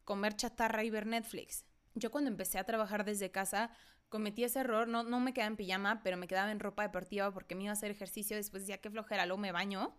comer 0.04 0.36
chatarra 0.36 0.84
y 0.84 0.90
ver 0.90 1.06
Netflix. 1.06 1.64
Yo 1.94 2.10
cuando 2.10 2.30
empecé 2.30 2.58
a 2.58 2.64
trabajar 2.64 3.04
desde 3.04 3.30
casa 3.30 3.70
cometí 4.08 4.44
ese 4.44 4.60
error, 4.60 4.88
no, 4.88 5.02
no 5.02 5.20
me 5.20 5.34
quedaba 5.34 5.48
en 5.48 5.56
pijama, 5.56 6.02
pero 6.02 6.16
me 6.16 6.28
quedaba 6.28 6.50
en 6.50 6.60
ropa 6.60 6.82
deportiva 6.82 7.30
porque 7.32 7.54
me 7.54 7.64
iba 7.64 7.70
a 7.70 7.74
hacer 7.74 7.90
ejercicio, 7.90 8.36
después 8.36 8.62
decía 8.62 8.80
que 8.80 8.90
flojera, 8.90 9.26
luego 9.26 9.40
me 9.40 9.52
baño 9.52 9.94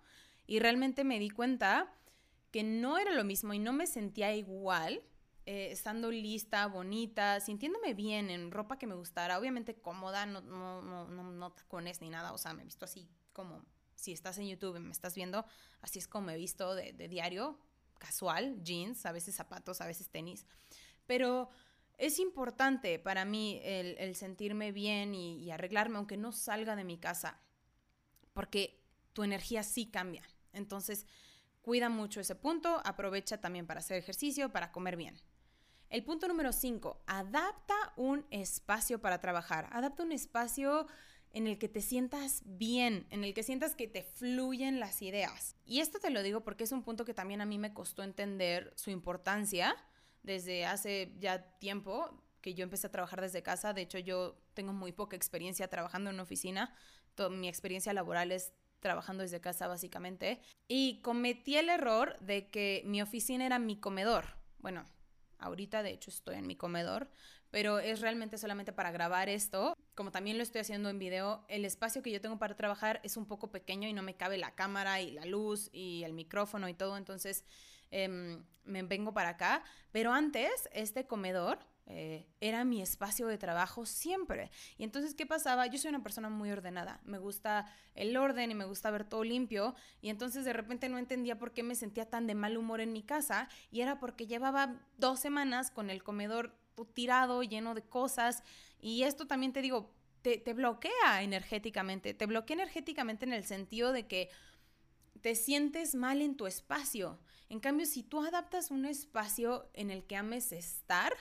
y 0.48 0.60
realmente 0.60 1.04
me 1.04 1.20
di 1.20 1.30
cuenta 1.30 1.94
que 2.52 2.64
no 2.64 2.98
era 2.98 3.12
lo 3.12 3.24
mismo 3.24 3.54
y 3.54 3.60
no 3.60 3.72
me 3.72 3.86
sentía 3.86 4.34
igual 4.34 5.04
eh, 5.46 5.72
estando 5.72 6.10
lista, 6.12 6.66
bonita, 6.68 7.40
sintiéndome 7.40 7.94
bien 7.94 8.30
en 8.30 8.52
ropa 8.52 8.80
que 8.80 8.88
me 8.88 8.96
gustara, 8.96 9.38
obviamente 9.38 9.76
cómoda, 9.76 10.26
no, 10.26 10.42
no, 10.42 10.82
no, 10.82 11.08
no, 11.08 11.24
no 11.32 11.52
tacones 11.52 12.02
ni 12.02 12.10
nada, 12.10 12.34
o 12.34 12.38
sea, 12.38 12.54
me 12.54 12.64
he 12.64 12.66
visto 12.66 12.86
así 12.86 13.08
como 13.34 13.64
si 14.00 14.14
estás 14.14 14.38
en 14.38 14.48
YouTube 14.48 14.78
y 14.78 14.80
me 14.80 14.92
estás 14.92 15.16
viendo, 15.16 15.46
así 15.82 16.00
es 16.00 16.08
como 16.08 16.28
me 16.28 16.36
he 16.36 16.38
visto 16.38 16.74
de, 16.74 16.94
diario, 16.94 17.60
casual, 17.98 18.64
jeans, 18.64 19.06
a 19.06 19.12
veces 19.12 19.36
zapatos, 19.36 19.82
a 19.82 19.88
veces 19.88 20.10
tenis, 20.10 20.46
pero 21.06 21.50
es 21.98 22.20
importante 22.20 22.98
para 22.98 23.26
mí 23.26 23.60
el, 23.64 24.16
sentirme 24.16 24.72
bien 24.72 25.14
y, 25.14 25.38
y, 25.40 25.52
arreglarme, 25.52 25.98
aunque 25.98 26.16
no 26.16 26.32
salga 26.32 26.76
de 26.76 26.86
mi 26.86 26.98
casa, 26.98 27.40
porque 28.34 28.82
tu 29.12 29.24
energía 29.24 29.64
sí 29.64 29.88
cambia. 29.88 30.24
Entonces, 30.54 31.06
cuida 31.62 31.90
mucho 31.90 32.22
ese 32.22 32.36
punto, 32.36 32.82
aprovecha 32.86 33.42
también 33.42 33.68
para 33.68 33.82
hacer 33.82 33.98
ejercicio, 33.98 34.52
para 34.52 34.72
comer 34.72 34.96
bien. 34.96 35.22
El 35.90 36.04
punto 36.04 36.28
número 36.28 36.54
5, 36.54 37.04
adapta 37.08 37.76
un 37.96 38.26
espacio 38.30 39.02
para 39.02 39.20
trabajar. 39.20 39.68
Adapta 39.72 40.04
un 40.04 40.12
espacio 40.12 40.86
en 41.32 41.48
el 41.48 41.58
que 41.58 41.70
te 41.70 41.82
sientas 41.82 42.42
bien, 42.46 43.08
en 43.12 43.24
el 43.24 43.34
que 43.34 43.44
sientas 43.44 43.76
que 43.76 43.88
te 43.88 44.04
fluyen 44.04 44.80
las 44.80 45.02
ideas. 45.02 45.56
Y 45.66 45.80
esto 45.80 46.00
te 46.00 46.10
lo 46.10 46.24
digo 46.24 46.42
porque 46.42 46.64
es 46.64 46.72
un 46.72 46.84
punto 46.84 47.06
que 47.06 47.14
también 47.14 47.42
a 47.42 47.46
mí 47.46 47.58
me 47.58 47.74
costó 47.74 48.04
entender 48.04 48.74
su 48.76 48.90
importancia 48.90 49.76
desde 50.24 50.66
hace 50.66 51.14
ya 51.20 51.58
tiempo 51.60 52.24
que 52.42 52.54
yo 52.54 52.64
empecé 52.64 52.88
a 52.88 52.92
trabajar 52.92 53.22
desde 53.22 53.44
casa. 53.44 53.74
De 53.74 53.82
hecho, 53.82 54.00
yo 54.00 54.38
tengo 54.54 54.74
muy 54.74 54.92
poca 54.92 55.16
experiencia 55.16 55.68
trabajando 55.68 56.10
en 56.10 56.16
una 56.16 56.24
oficina. 56.24 56.74
mi 57.32 57.48
experiencia 57.50 57.94
laboral 57.94 58.32
es 58.32 58.54
trabajando 58.80 59.24
desde 59.24 59.42
casa 59.42 59.68
básicamente. 59.68 60.42
Y 60.68 61.02
cometí 61.02 61.58
el 61.58 61.70
error 61.70 62.18
de 62.20 62.50
que 62.50 62.82
mi 62.86 63.02
oficina 63.02 63.46
era 63.46 63.60
mi 63.60 63.80
comedor. 63.80 64.38
Bueno, 64.60 64.86
ahorita 65.38 65.84
de 65.84 65.92
hecho 65.92 66.10
estoy 66.10 66.36
en 66.36 66.48
mi 66.48 66.56
comedor, 66.56 67.10
pero 67.52 67.80
es 67.80 68.02
realmente 68.02 68.38
solamente 68.38 68.74
para 68.74 68.92
grabar 68.92 69.30
esto. 69.30 69.76
Como 69.96 70.12
también 70.12 70.38
lo 70.38 70.44
estoy 70.44 70.62
haciendo 70.62 70.90
en 70.90 71.00
video, 71.00 71.46
el 71.48 71.66
espacio 71.66 72.02
que 72.02 72.12
yo 72.12 72.22
tengo 72.22 72.38
para 72.38 72.56
trabajar 72.56 73.00
es 73.04 73.18
un 73.18 73.26
poco 73.26 73.52
pequeño 73.52 73.88
y 73.88 73.94
no 73.94 74.04
me 74.04 74.16
cabe 74.16 74.38
la 74.38 74.56
cámara 74.56 75.02
y 75.02 75.12
la 75.12 75.26
luz 75.26 75.70
y 75.72 76.04
el 76.04 76.14
micrófono 76.14 76.70
y 76.70 76.74
todo, 76.74 76.98
entonces 76.98 77.44
em, 77.92 78.44
me 78.64 78.84
vengo 78.84 79.14
para 79.14 79.30
acá. 79.30 79.64
Pero 79.92 80.14
antes, 80.14 80.70
este 80.74 81.08
comedor 81.08 81.60
eh, 81.92 82.28
era 82.40 82.64
mi 82.66 82.84
espacio 82.84 83.26
de 83.26 83.40
trabajo 83.40 83.86
siempre. 83.88 84.52
Y 84.78 84.84
entonces, 84.84 85.16
¿qué 85.16 85.26
pasaba? 85.26 85.66
Yo 85.66 85.80
soy 85.80 85.90
una 85.90 86.04
persona 86.04 86.30
muy 86.30 86.52
ordenada, 86.52 87.02
me 87.04 87.18
gusta 87.18 87.66
el 87.96 88.16
orden 88.16 88.52
y 88.52 88.56
me 88.56 88.66
gusta 88.66 88.92
ver 88.92 89.06
todo 89.06 89.24
limpio. 89.24 89.74
Y 90.00 90.10
entonces 90.10 90.46
de 90.46 90.54
repente 90.54 90.88
no 90.88 91.00
entendía 91.00 91.40
por 91.40 91.52
qué 91.52 91.64
me 91.64 91.74
sentía 91.74 92.08
tan 92.08 92.28
de 92.28 92.36
mal 92.36 92.58
humor 92.58 92.80
en 92.80 92.94
mi 92.94 93.02
casa. 93.02 93.50
Y 93.72 93.82
era 93.82 94.00
porque 94.00 94.28
llevaba 94.28 94.76
dos 94.98 95.20
semanas 95.20 95.72
con 95.72 95.90
el 95.90 96.04
comedor 96.04 96.56
tirado, 96.86 97.44
lleno 97.44 97.74
de 97.76 97.82
cosas. 97.82 98.44
Y 98.80 99.04
esto 99.04 99.28
también 99.28 99.54
te 99.54 99.62
digo, 99.62 99.94
te, 100.22 100.38
te 100.38 100.54
bloquea 100.54 101.22
energéticamente. 101.22 102.14
Te 102.14 102.26
bloquea 102.26 102.56
energéticamente 102.56 103.26
en 103.26 103.34
el 103.34 103.44
sentido 103.44 103.92
de 103.92 104.08
que 104.08 104.30
te 105.22 105.36
sientes 105.36 105.96
mal 105.96 106.22
en 106.22 106.36
tu 106.36 106.48
espacio. 106.48 107.20
En 107.50 107.60
cambio, 107.60 107.86
si 107.86 108.04
tú 108.04 108.24
adaptas 108.24 108.72
un 108.72 108.86
espacio 108.86 109.70
en 109.74 109.92
el 109.92 110.04
que 110.06 110.16
ames 110.16 110.52
estar, 110.52 111.14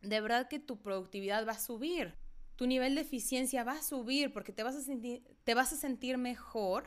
de 0.00 0.20
verdad 0.20 0.48
que 0.48 0.58
tu 0.58 0.80
productividad 0.80 1.46
va 1.46 1.52
a 1.52 1.58
subir. 1.58 2.14
Tu 2.56 2.66
nivel 2.66 2.94
de 2.94 3.00
eficiencia 3.00 3.64
va 3.64 3.72
a 3.72 3.82
subir 3.82 4.32
porque 4.32 4.52
te 4.52 4.62
vas 4.62 4.76
a 4.76 4.82
sentir, 4.82 5.22
te 5.44 5.54
vas 5.54 5.72
a 5.72 5.76
sentir 5.76 6.18
mejor 6.18 6.84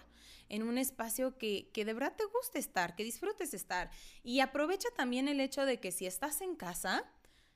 en 0.47 0.63
un 0.63 0.77
espacio 0.77 1.37
que, 1.37 1.69
que 1.73 1.85
de 1.85 1.93
verdad 1.93 2.15
te 2.15 2.25
guste 2.25 2.59
estar, 2.59 2.95
que 2.95 3.03
disfrutes 3.03 3.53
estar. 3.53 3.89
Y 4.23 4.39
aprovecha 4.41 4.89
también 4.95 5.27
el 5.27 5.39
hecho 5.39 5.65
de 5.65 5.79
que 5.79 5.91
si 5.91 6.05
estás 6.05 6.41
en 6.41 6.55
casa, 6.55 7.03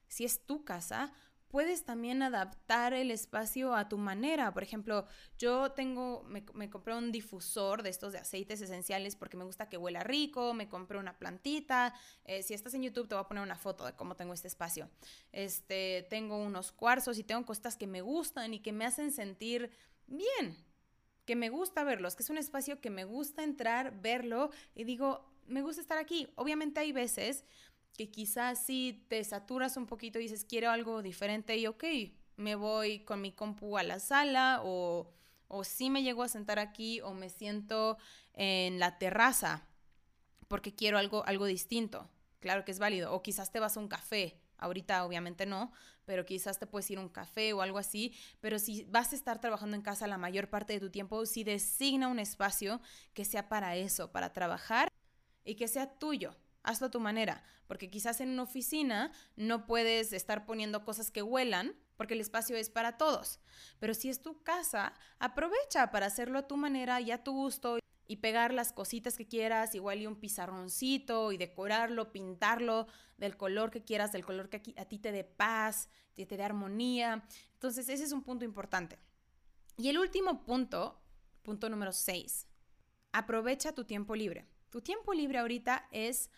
si 0.09 0.25
es 0.25 0.45
tu 0.45 0.65
casa, 0.65 1.13
puedes 1.49 1.83
también 1.83 2.21
adaptar 2.21 2.93
el 2.93 3.11
espacio 3.11 3.75
a 3.75 3.89
tu 3.89 3.97
manera. 3.97 4.53
Por 4.53 4.63
ejemplo, 4.63 5.05
yo 5.37 5.71
tengo, 5.71 6.23
me, 6.23 6.69
compré 6.69 6.95
un 6.95 7.11
difusor 7.11 7.83
de 7.83 7.89
estos 7.89 8.13
de 8.13 8.19
aceites 8.19 8.61
esenciales 8.61 9.15
porque 9.15 9.35
me 9.35 9.43
gusta 9.43 9.67
que 9.67 9.77
huela 9.77 10.03
rico, 10.03 10.53
me 10.53 10.69
compré 10.69 10.99
una 10.99 11.17
plantita. 11.17 11.93
Eh, 12.25 12.43
si 12.43 12.53
estás 12.53 12.73
en 12.75 12.83
YouTube 12.83 13.07
te 13.07 13.15
voy 13.15 13.23
a 13.23 13.27
poner 13.27 13.43
una 13.43 13.57
foto 13.57 13.85
de 13.85 13.93
cómo 13.93 14.15
tengo 14.15 14.33
este 14.33 14.47
espacio. 14.47 14.89
Este, 15.31 16.05
tengo 16.09 16.37
unos 16.37 16.71
cuarzos 16.71 17.17
y 17.17 17.23
tengo 17.23 17.45
cosas 17.45 17.75
que 17.75 17.87
me 17.87 18.01
gustan 18.01 18.53
y 18.53 18.59
que 18.59 18.71
me 18.71 18.85
hacen 18.85 19.11
sentir 19.11 19.71
bien, 20.05 20.55
que 21.25 21.35
me 21.35 21.49
gusta 21.49 21.83
verlos, 21.83 22.15
que 22.15 22.23
es 22.23 22.29
un 22.29 22.37
espacio 22.37 22.79
que 22.79 22.89
me 22.89 23.05
gusta 23.05 23.43
entrar, 23.43 23.99
verlo 24.01 24.51
y 24.75 24.83
digo, 24.83 25.29
me 25.49 25.63
gusta 25.63 25.81
estar 25.81 25.97
aquí. 25.97 26.27
Obviamente 26.35 26.79
hay 26.79 26.91
veces 26.91 27.43
que 27.93 28.09
quizás 28.09 28.63
si 28.63 29.05
te 29.09 29.23
saturas 29.23 29.77
un 29.77 29.85
poquito 29.85 30.19
y 30.19 30.23
dices, 30.23 30.45
quiero 30.45 30.71
algo 30.71 31.01
diferente 31.01 31.57
y 31.57 31.67
ok, 31.67 31.83
me 32.37 32.55
voy 32.55 32.99
con 32.99 33.21
mi 33.21 33.31
compu 33.33 33.77
a 33.77 33.83
la 33.83 33.99
sala 33.99 34.61
o, 34.63 35.11
o 35.47 35.63
sí 35.63 35.89
me 35.89 36.03
llego 36.03 36.23
a 36.23 36.29
sentar 36.29 36.59
aquí 36.59 37.01
o 37.01 37.13
me 37.13 37.29
siento 37.29 37.97
en 38.33 38.79
la 38.79 38.97
terraza 38.97 39.67
porque 40.47 40.73
quiero 40.73 40.97
algo, 40.97 41.25
algo 41.25 41.45
distinto. 41.45 42.09
Claro 42.39 42.63
que 42.65 42.71
es 42.71 42.79
válido. 42.79 43.13
O 43.13 43.21
quizás 43.21 43.51
te 43.51 43.59
vas 43.59 43.77
a 43.77 43.79
un 43.79 43.87
café. 43.87 44.39
Ahorita 44.57 45.05
obviamente 45.05 45.45
no, 45.45 45.71
pero 46.05 46.25
quizás 46.25 46.59
te 46.59 46.67
puedes 46.67 46.89
ir 46.91 46.97
a 46.97 47.01
un 47.01 47.09
café 47.09 47.53
o 47.53 47.61
algo 47.61 47.77
así. 47.77 48.13
Pero 48.41 48.59
si 48.59 48.83
vas 48.85 49.13
a 49.13 49.15
estar 49.15 49.39
trabajando 49.39 49.75
en 49.75 49.81
casa 49.81 50.07
la 50.07 50.17
mayor 50.17 50.49
parte 50.49 50.73
de 50.73 50.79
tu 50.79 50.89
tiempo, 50.89 51.25
sí 51.25 51.43
designa 51.43 52.07
un 52.07 52.19
espacio 52.19 52.81
que 53.13 53.25
sea 53.25 53.47
para 53.47 53.75
eso, 53.75 54.11
para 54.11 54.33
trabajar 54.33 54.89
y 55.45 55.55
que 55.55 55.67
sea 55.67 55.97
tuyo 55.97 56.35
hazlo 56.63 56.87
a 56.87 56.91
tu 56.91 56.99
manera, 56.99 57.43
porque 57.67 57.89
quizás 57.89 58.21
en 58.21 58.29
una 58.29 58.43
oficina 58.43 59.11
no 59.35 59.65
puedes 59.65 60.13
estar 60.13 60.45
poniendo 60.45 60.83
cosas 60.83 61.11
que 61.11 61.21
huelan, 61.21 61.75
porque 61.97 62.13
el 62.13 62.21
espacio 62.21 62.55
es 62.55 62.69
para 62.69 62.97
todos. 62.97 63.39
Pero 63.79 63.93
si 63.93 64.09
es 64.09 64.21
tu 64.21 64.41
casa, 64.43 64.93
aprovecha 65.19 65.91
para 65.91 66.05
hacerlo 66.05 66.39
a 66.39 66.47
tu 66.47 66.57
manera 66.57 67.01
y 67.01 67.11
a 67.11 67.23
tu 67.23 67.33
gusto 67.33 67.79
y 68.07 68.15
pegar 68.17 68.53
las 68.53 68.73
cositas 68.73 69.15
que 69.17 69.27
quieras, 69.27 69.75
igual 69.75 70.01
y 70.01 70.07
un 70.07 70.15
pizarroncito 70.15 71.31
y 71.31 71.37
decorarlo, 71.37 72.11
pintarlo 72.11 72.87
del 73.17 73.37
color 73.37 73.69
que 73.69 73.83
quieras, 73.83 74.11
del 74.11 74.25
color 74.25 74.49
que 74.49 74.73
a 74.77 74.85
ti 74.85 74.97
te 74.97 75.11
dé 75.11 75.23
paz, 75.23 75.89
te, 76.15 76.25
te 76.25 76.35
dé 76.35 76.43
armonía. 76.43 77.23
Entonces, 77.53 77.87
ese 77.87 78.03
es 78.03 78.11
un 78.11 78.23
punto 78.23 78.45
importante. 78.45 78.97
Y 79.77 79.89
el 79.89 79.99
último 79.99 80.43
punto, 80.43 80.99
punto 81.43 81.69
número 81.69 81.91
6, 81.91 82.47
aprovecha 83.11 83.73
tu 83.73 83.85
tiempo 83.85 84.15
libre. 84.15 84.47
Tu 84.69 84.81
tiempo 84.81 85.13
libre 85.13 85.39
ahorita 85.39 85.87
es 85.91 86.29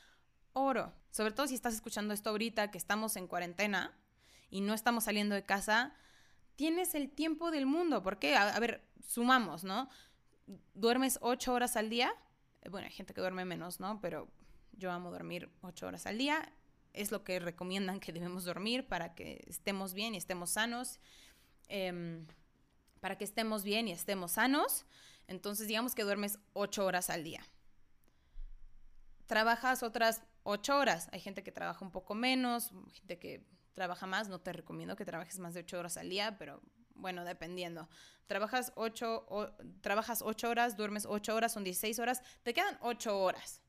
oro. 0.53 0.93
Sobre 1.11 1.31
todo 1.31 1.47
si 1.47 1.55
estás 1.55 1.73
escuchando 1.73 2.13
esto 2.13 2.29
ahorita 2.29 2.71
que 2.71 2.77
estamos 2.77 3.15
en 3.15 3.27
cuarentena 3.27 3.93
y 4.49 4.61
no 4.61 4.73
estamos 4.73 5.05
saliendo 5.05 5.35
de 5.35 5.43
casa, 5.43 5.93
tienes 6.55 6.95
el 6.95 7.09
tiempo 7.09 7.51
del 7.51 7.65
mundo. 7.65 8.01
¿Por 8.03 8.19
qué? 8.19 8.35
A, 8.35 8.59
ver, 8.59 8.83
sumamos, 9.05 9.63
¿no? 9.63 9.89
¿Duermes 10.73 11.19
ocho 11.21 11.53
horas 11.53 11.75
al 11.75 11.89
día? 11.89 12.13
Eh, 12.61 12.69
bueno, 12.69 12.87
hay 12.87 12.93
gente 12.93 13.13
que 13.13 13.21
duerme 13.21 13.45
menos, 13.45 13.79
¿no? 13.79 13.99
Pero 14.01 14.29
yo 14.73 14.91
amo 14.91 15.11
dormir 15.11 15.49
ocho 15.61 15.87
horas 15.87 16.05
al 16.05 16.17
día. 16.17 16.51
Es 16.93 17.11
lo 17.11 17.23
que 17.23 17.39
recomiendan 17.39 17.99
que 17.99 18.11
debemos 18.11 18.43
dormir 18.43 18.87
para 18.87 19.15
que 19.15 19.43
estemos 19.47 19.93
bien 19.93 20.13
y 20.15 20.17
estemos 20.17 20.51
sanos. 20.51 20.99
Em, 21.67 22.27
para 22.99 23.17
que 23.17 23.23
estemos 23.23 23.63
bien 23.63 23.87
y 23.87 23.91
estemos 23.91 24.33
sanos. 24.33 24.85
Entonces, 25.27 25.67
digamos 25.67 25.95
que 25.95 26.03
duermes 26.03 26.39
ocho 26.53 26.85
horas 26.85 27.09
al 27.09 27.23
día. 27.23 27.41
Trabajas 29.25 29.81
otras 29.81 30.23
ocho 30.43 30.77
horas. 30.77 31.09
Hay 31.11 31.19
gente 31.19 31.43
que 31.43 31.51
trabaja 31.51 31.83
un 31.83 31.91
poco 31.91 32.15
menos, 32.15 32.71
gente 32.93 33.19
que 33.19 33.45
trabaja 33.73 34.05
más. 34.05 34.29
No 34.29 34.39
te 34.39 34.53
recomiendo 34.53 34.95
que 34.95 35.05
trabajes 35.05 35.39
más 35.39 35.53
de 35.53 35.61
ocho 35.61 35.79
horas 35.79 35.97
al 35.97 36.09
día, 36.09 36.37
pero 36.37 36.61
bueno, 36.95 37.25
dependiendo. 37.25 37.89
Trabajas 38.27 38.71
ocho, 38.75 39.25
trabajas 39.81 40.21
ocho 40.21 40.49
horas, 40.49 40.77
duermes 40.77 41.05
ocho 41.05 41.35
horas, 41.35 41.51
son 41.51 41.63
16 41.63 41.99
horas, 41.99 42.21
te 42.43 42.53
quedan 42.53 42.77
ocho 42.81 43.19
horas. 43.19 43.61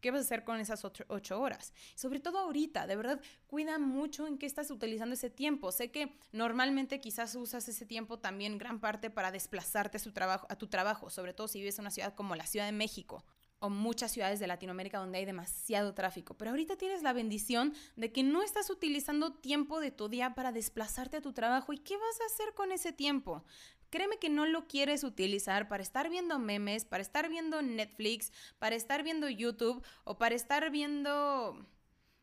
¿Qué 0.00 0.12
vas 0.12 0.20
a 0.20 0.22
hacer 0.22 0.44
con 0.44 0.60
esas 0.60 0.84
ocho, 0.84 1.40
horas? 1.40 1.72
Sobre 1.96 2.20
todo 2.20 2.38
ahorita, 2.38 2.86
de 2.86 2.94
verdad, 2.94 3.20
cuida 3.48 3.78
mucho 3.80 4.28
en 4.28 4.38
qué 4.38 4.46
estás 4.46 4.70
utilizando 4.70 5.14
ese 5.14 5.28
tiempo. 5.28 5.72
Sé 5.72 5.90
que 5.90 6.16
normalmente 6.30 7.00
quizás 7.00 7.34
usas 7.34 7.68
ese 7.68 7.84
tiempo 7.84 8.20
también 8.20 8.58
gran 8.58 8.78
parte 8.78 9.10
para 9.10 9.32
desplazarte 9.32 9.96
a, 9.96 10.00
su 10.00 10.12
trabajo, 10.12 10.46
a 10.48 10.56
tu 10.56 10.68
trabajo, 10.68 11.10
sobre 11.10 11.34
todo 11.34 11.48
si 11.48 11.58
vives 11.58 11.78
en 11.78 11.82
una 11.82 11.90
ciudad 11.90 12.14
como 12.14 12.36
la 12.36 12.46
Ciudad 12.46 12.66
de 12.66 12.72
México, 12.72 13.24
o 13.60 13.70
muchas 13.70 14.12
ciudades 14.12 14.38
de 14.38 14.46
Latinoamérica 14.46 14.98
donde 14.98 15.18
hay 15.18 15.24
demasiado 15.24 15.94
tráfico. 15.94 16.34
Pero 16.34 16.50
ahorita 16.50 16.76
tienes 16.76 17.02
la 17.02 17.12
bendición 17.12 17.74
de 17.96 18.12
que 18.12 18.22
no 18.22 18.42
estás 18.42 18.70
utilizando 18.70 19.32
tiempo 19.32 19.80
de 19.80 19.90
tu 19.90 20.08
día 20.08 20.34
para 20.34 20.52
desplazarte 20.52 21.16
a 21.16 21.22
tu 21.22 21.32
trabajo. 21.32 21.72
¿Y 21.72 21.78
qué 21.78 21.96
vas 21.96 22.20
a 22.20 22.26
hacer 22.26 22.54
con 22.54 22.72
ese 22.72 22.92
tiempo? 22.92 23.44
Créeme 23.90 24.18
que 24.18 24.28
no 24.28 24.46
lo 24.46 24.68
quieres 24.68 25.02
utilizar 25.02 25.68
para 25.68 25.82
estar 25.82 26.10
viendo 26.10 26.38
memes, 26.38 26.84
para 26.84 27.02
estar 27.02 27.28
viendo 27.28 27.62
Netflix, 27.62 28.32
para 28.58 28.76
estar 28.76 29.02
viendo 29.02 29.28
YouTube 29.28 29.82
o 30.04 30.18
para 30.18 30.34
estar 30.34 30.70
viendo 30.70 31.66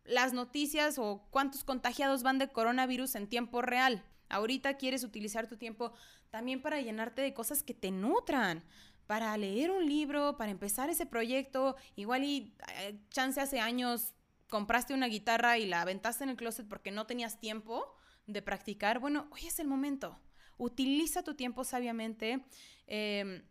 las 0.04 0.34
noticias 0.34 1.00
o 1.00 1.26
cuántos 1.32 1.64
contagiados 1.64 2.22
van 2.22 2.38
de 2.38 2.50
coronavirus 2.50 3.16
en 3.16 3.28
tiempo 3.28 3.62
real. 3.62 4.04
Ahorita 4.30 4.78
quieres 4.78 5.04
utilizar 5.04 5.48
tu 5.48 5.58
tiempo 5.58 5.92
también 6.30 6.62
para 6.62 6.82
llenarte 6.82 7.22
de 7.22 7.34
cosas 7.34 7.64
que 7.64 7.74
te 7.74 7.92
nutran 7.92 8.64
para 9.08 9.36
leer 9.38 9.72
un 9.72 9.86
libro, 9.86 10.38
para 10.38 10.52
empezar 10.52 10.90
ese 10.90 11.06
proyecto, 11.06 11.76
igual 11.96 12.24
y 12.24 12.54
eh, 12.78 13.00
chance 13.10 13.40
hace 13.40 13.60
años 13.60 14.14
compraste 14.50 14.94
una 14.94 15.08
guitarra 15.08 15.58
y 15.58 15.66
la 15.66 15.82
aventaste 15.82 16.24
en 16.24 16.30
el 16.32 16.36
closet 16.36 16.68
porque 16.68 16.92
no 16.92 17.06
tenías 17.06 17.40
tiempo 17.40 17.96
de 18.28 18.42
practicar, 18.42 19.00
bueno, 19.00 19.28
hoy 19.32 19.48
es 19.48 19.60
el 19.60 19.68
momento. 19.68 20.20
Utiliza 20.58 21.24
tu 21.24 21.36
tiempo 21.36 21.64
sabiamente, 21.64 22.46
em, 22.88 23.44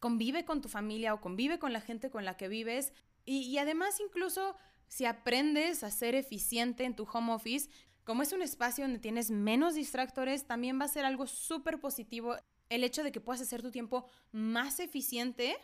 convive 0.00 0.44
con 0.44 0.60
tu 0.60 0.68
familia 0.68 1.14
o 1.14 1.20
convive 1.20 1.58
con 1.58 1.72
la 1.72 1.80
gente 1.80 2.10
con 2.10 2.24
la 2.24 2.36
que 2.36 2.48
vives 2.48 2.92
y, 3.24 3.40
y 3.40 3.58
además 3.58 4.00
incluso 4.00 4.56
si 4.88 5.06
aprendes 5.06 5.82
a 5.82 5.90
ser 5.90 6.14
eficiente 6.14 6.84
en 6.84 6.94
tu 6.94 7.06
home 7.10 7.32
office, 7.32 7.68
como 8.04 8.22
es 8.22 8.32
un 8.32 8.42
espacio 8.42 8.84
donde 8.84 8.98
tienes 8.98 9.30
menos 9.30 9.74
distractores, 9.74 10.46
también 10.46 10.78
va 10.78 10.84
a 10.84 10.88
ser 10.88 11.04
algo 11.04 11.26
súper 11.26 11.80
positivo 11.80 12.36
el 12.68 12.84
hecho 12.84 13.02
de 13.02 13.12
que 13.12 13.20
puedas 13.20 13.40
hacer 13.40 13.62
tu 13.62 13.70
tiempo 13.70 14.06
más 14.32 14.80
eficiente 14.80 15.56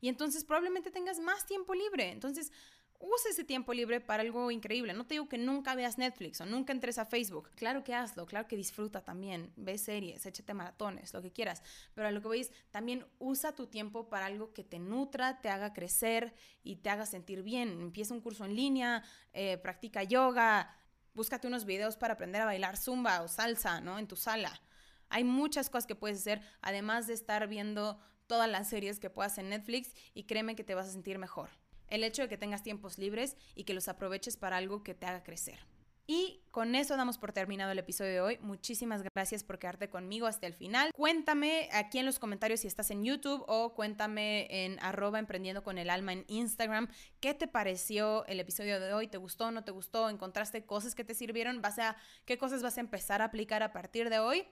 y 0.00 0.08
entonces 0.08 0.44
probablemente 0.44 0.90
tengas 0.90 1.20
más 1.20 1.46
tiempo 1.46 1.74
libre. 1.74 2.10
Entonces, 2.10 2.52
usa 2.98 3.30
ese 3.30 3.44
tiempo 3.44 3.72
libre 3.72 4.00
para 4.00 4.22
algo 4.22 4.50
increíble. 4.50 4.92
No 4.92 5.06
te 5.06 5.14
digo 5.14 5.28
que 5.28 5.38
nunca 5.38 5.74
veas 5.74 5.98
Netflix 5.98 6.40
o 6.40 6.46
nunca 6.46 6.72
entres 6.72 6.98
a 6.98 7.06
Facebook. 7.06 7.50
Claro 7.54 7.84
que 7.84 7.94
hazlo, 7.94 8.26
claro 8.26 8.48
que 8.48 8.56
disfruta 8.56 9.02
también. 9.02 9.52
Ve 9.56 9.78
series, 9.78 10.24
échate 10.26 10.54
maratones, 10.54 11.12
lo 11.12 11.22
que 11.22 11.32
quieras. 11.32 11.62
Pero 11.94 12.08
a 12.08 12.10
lo 12.10 12.20
que 12.22 12.28
veis, 12.28 12.50
también 12.70 13.06
usa 13.18 13.52
tu 13.52 13.66
tiempo 13.66 14.08
para 14.08 14.26
algo 14.26 14.52
que 14.52 14.64
te 14.64 14.78
nutra, 14.78 15.40
te 15.40 15.48
haga 15.48 15.72
crecer 15.72 16.34
y 16.62 16.76
te 16.76 16.90
haga 16.90 17.06
sentir 17.06 17.42
bien. 17.42 17.80
Empieza 17.80 18.14
un 18.14 18.20
curso 18.20 18.44
en 18.44 18.54
línea, 18.54 19.02
eh, 19.32 19.58
practica 19.58 20.02
yoga, 20.02 20.74
búscate 21.14 21.46
unos 21.46 21.64
videos 21.64 21.96
para 21.96 22.14
aprender 22.14 22.42
a 22.42 22.46
bailar 22.46 22.76
zumba 22.76 23.22
o 23.22 23.28
salsa, 23.28 23.80
¿no? 23.80 23.98
En 23.98 24.06
tu 24.06 24.16
sala. 24.16 24.60
Hay 25.08 25.24
muchas 25.24 25.70
cosas 25.70 25.86
que 25.86 25.94
puedes 25.94 26.18
hacer, 26.18 26.40
además 26.60 27.06
de 27.06 27.14
estar 27.14 27.46
viendo 27.48 27.98
todas 28.26 28.48
las 28.48 28.68
series 28.68 28.98
que 28.98 29.10
puedas 29.10 29.38
en 29.38 29.50
Netflix 29.50 29.94
y 30.14 30.24
créeme 30.24 30.56
que 30.56 30.64
te 30.64 30.74
vas 30.74 30.88
a 30.88 30.92
sentir 30.92 31.18
mejor. 31.18 31.50
El 31.88 32.02
hecho 32.02 32.22
de 32.22 32.28
que 32.28 32.36
tengas 32.36 32.62
tiempos 32.62 32.98
libres 32.98 33.36
y 33.54 33.64
que 33.64 33.74
los 33.74 33.88
aproveches 33.88 34.36
para 34.36 34.56
algo 34.56 34.82
que 34.82 34.94
te 34.94 35.06
haga 35.06 35.22
crecer. 35.22 35.60
Y 36.08 36.40
con 36.52 36.76
eso 36.76 36.96
damos 36.96 37.18
por 37.18 37.32
terminado 37.32 37.72
el 37.72 37.80
episodio 37.80 38.12
de 38.12 38.20
hoy. 38.20 38.38
Muchísimas 38.40 39.02
gracias 39.02 39.42
por 39.42 39.58
quedarte 39.58 39.90
conmigo 39.90 40.28
hasta 40.28 40.46
el 40.46 40.54
final. 40.54 40.92
Cuéntame 40.94 41.68
aquí 41.72 41.98
en 41.98 42.06
los 42.06 42.20
comentarios 42.20 42.60
si 42.60 42.68
estás 42.68 42.92
en 42.92 43.04
YouTube 43.04 43.44
o 43.48 43.74
cuéntame 43.74 44.46
en 44.48 44.78
arroba 44.80 45.18
emprendiendo 45.18 45.64
con 45.64 45.78
el 45.78 45.90
alma 45.90 46.12
en 46.12 46.24
Instagram. 46.28 46.88
¿Qué 47.18 47.34
te 47.34 47.48
pareció 47.48 48.24
el 48.26 48.38
episodio 48.38 48.78
de 48.78 48.92
hoy? 48.92 49.08
¿Te 49.08 49.18
gustó? 49.18 49.50
¿No 49.50 49.64
te 49.64 49.72
gustó? 49.72 50.08
¿Encontraste 50.08 50.64
cosas 50.64 50.94
que 50.94 51.02
te 51.02 51.14
sirvieron? 51.14 51.60
¿Vas 51.60 51.80
a, 51.80 51.96
¿Qué 52.24 52.38
cosas 52.38 52.62
vas 52.62 52.76
a 52.76 52.80
empezar 52.80 53.20
a 53.20 53.26
aplicar 53.26 53.64
a 53.64 53.72
partir 53.72 54.08
de 54.08 54.20
hoy? 54.20 54.46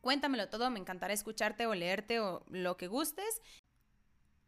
Cuéntamelo 0.00 0.48
todo, 0.48 0.70
me 0.70 0.78
encantará 0.78 1.12
escucharte 1.12 1.66
o 1.66 1.74
leerte 1.74 2.20
o 2.20 2.44
lo 2.48 2.76
que 2.76 2.88
gustes. 2.88 3.40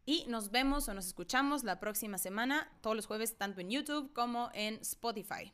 Y 0.05 0.25
nos 0.27 0.49
vemos 0.49 0.87
o 0.89 0.93
nos 0.93 1.07
escuchamos 1.07 1.63
la 1.63 1.79
próxima 1.79 2.17
semana, 2.17 2.71
todos 2.81 2.95
los 2.95 3.05
jueves, 3.05 3.37
tanto 3.37 3.61
en 3.61 3.69
YouTube 3.69 4.11
como 4.13 4.49
en 4.53 4.75
Spotify. 4.81 5.53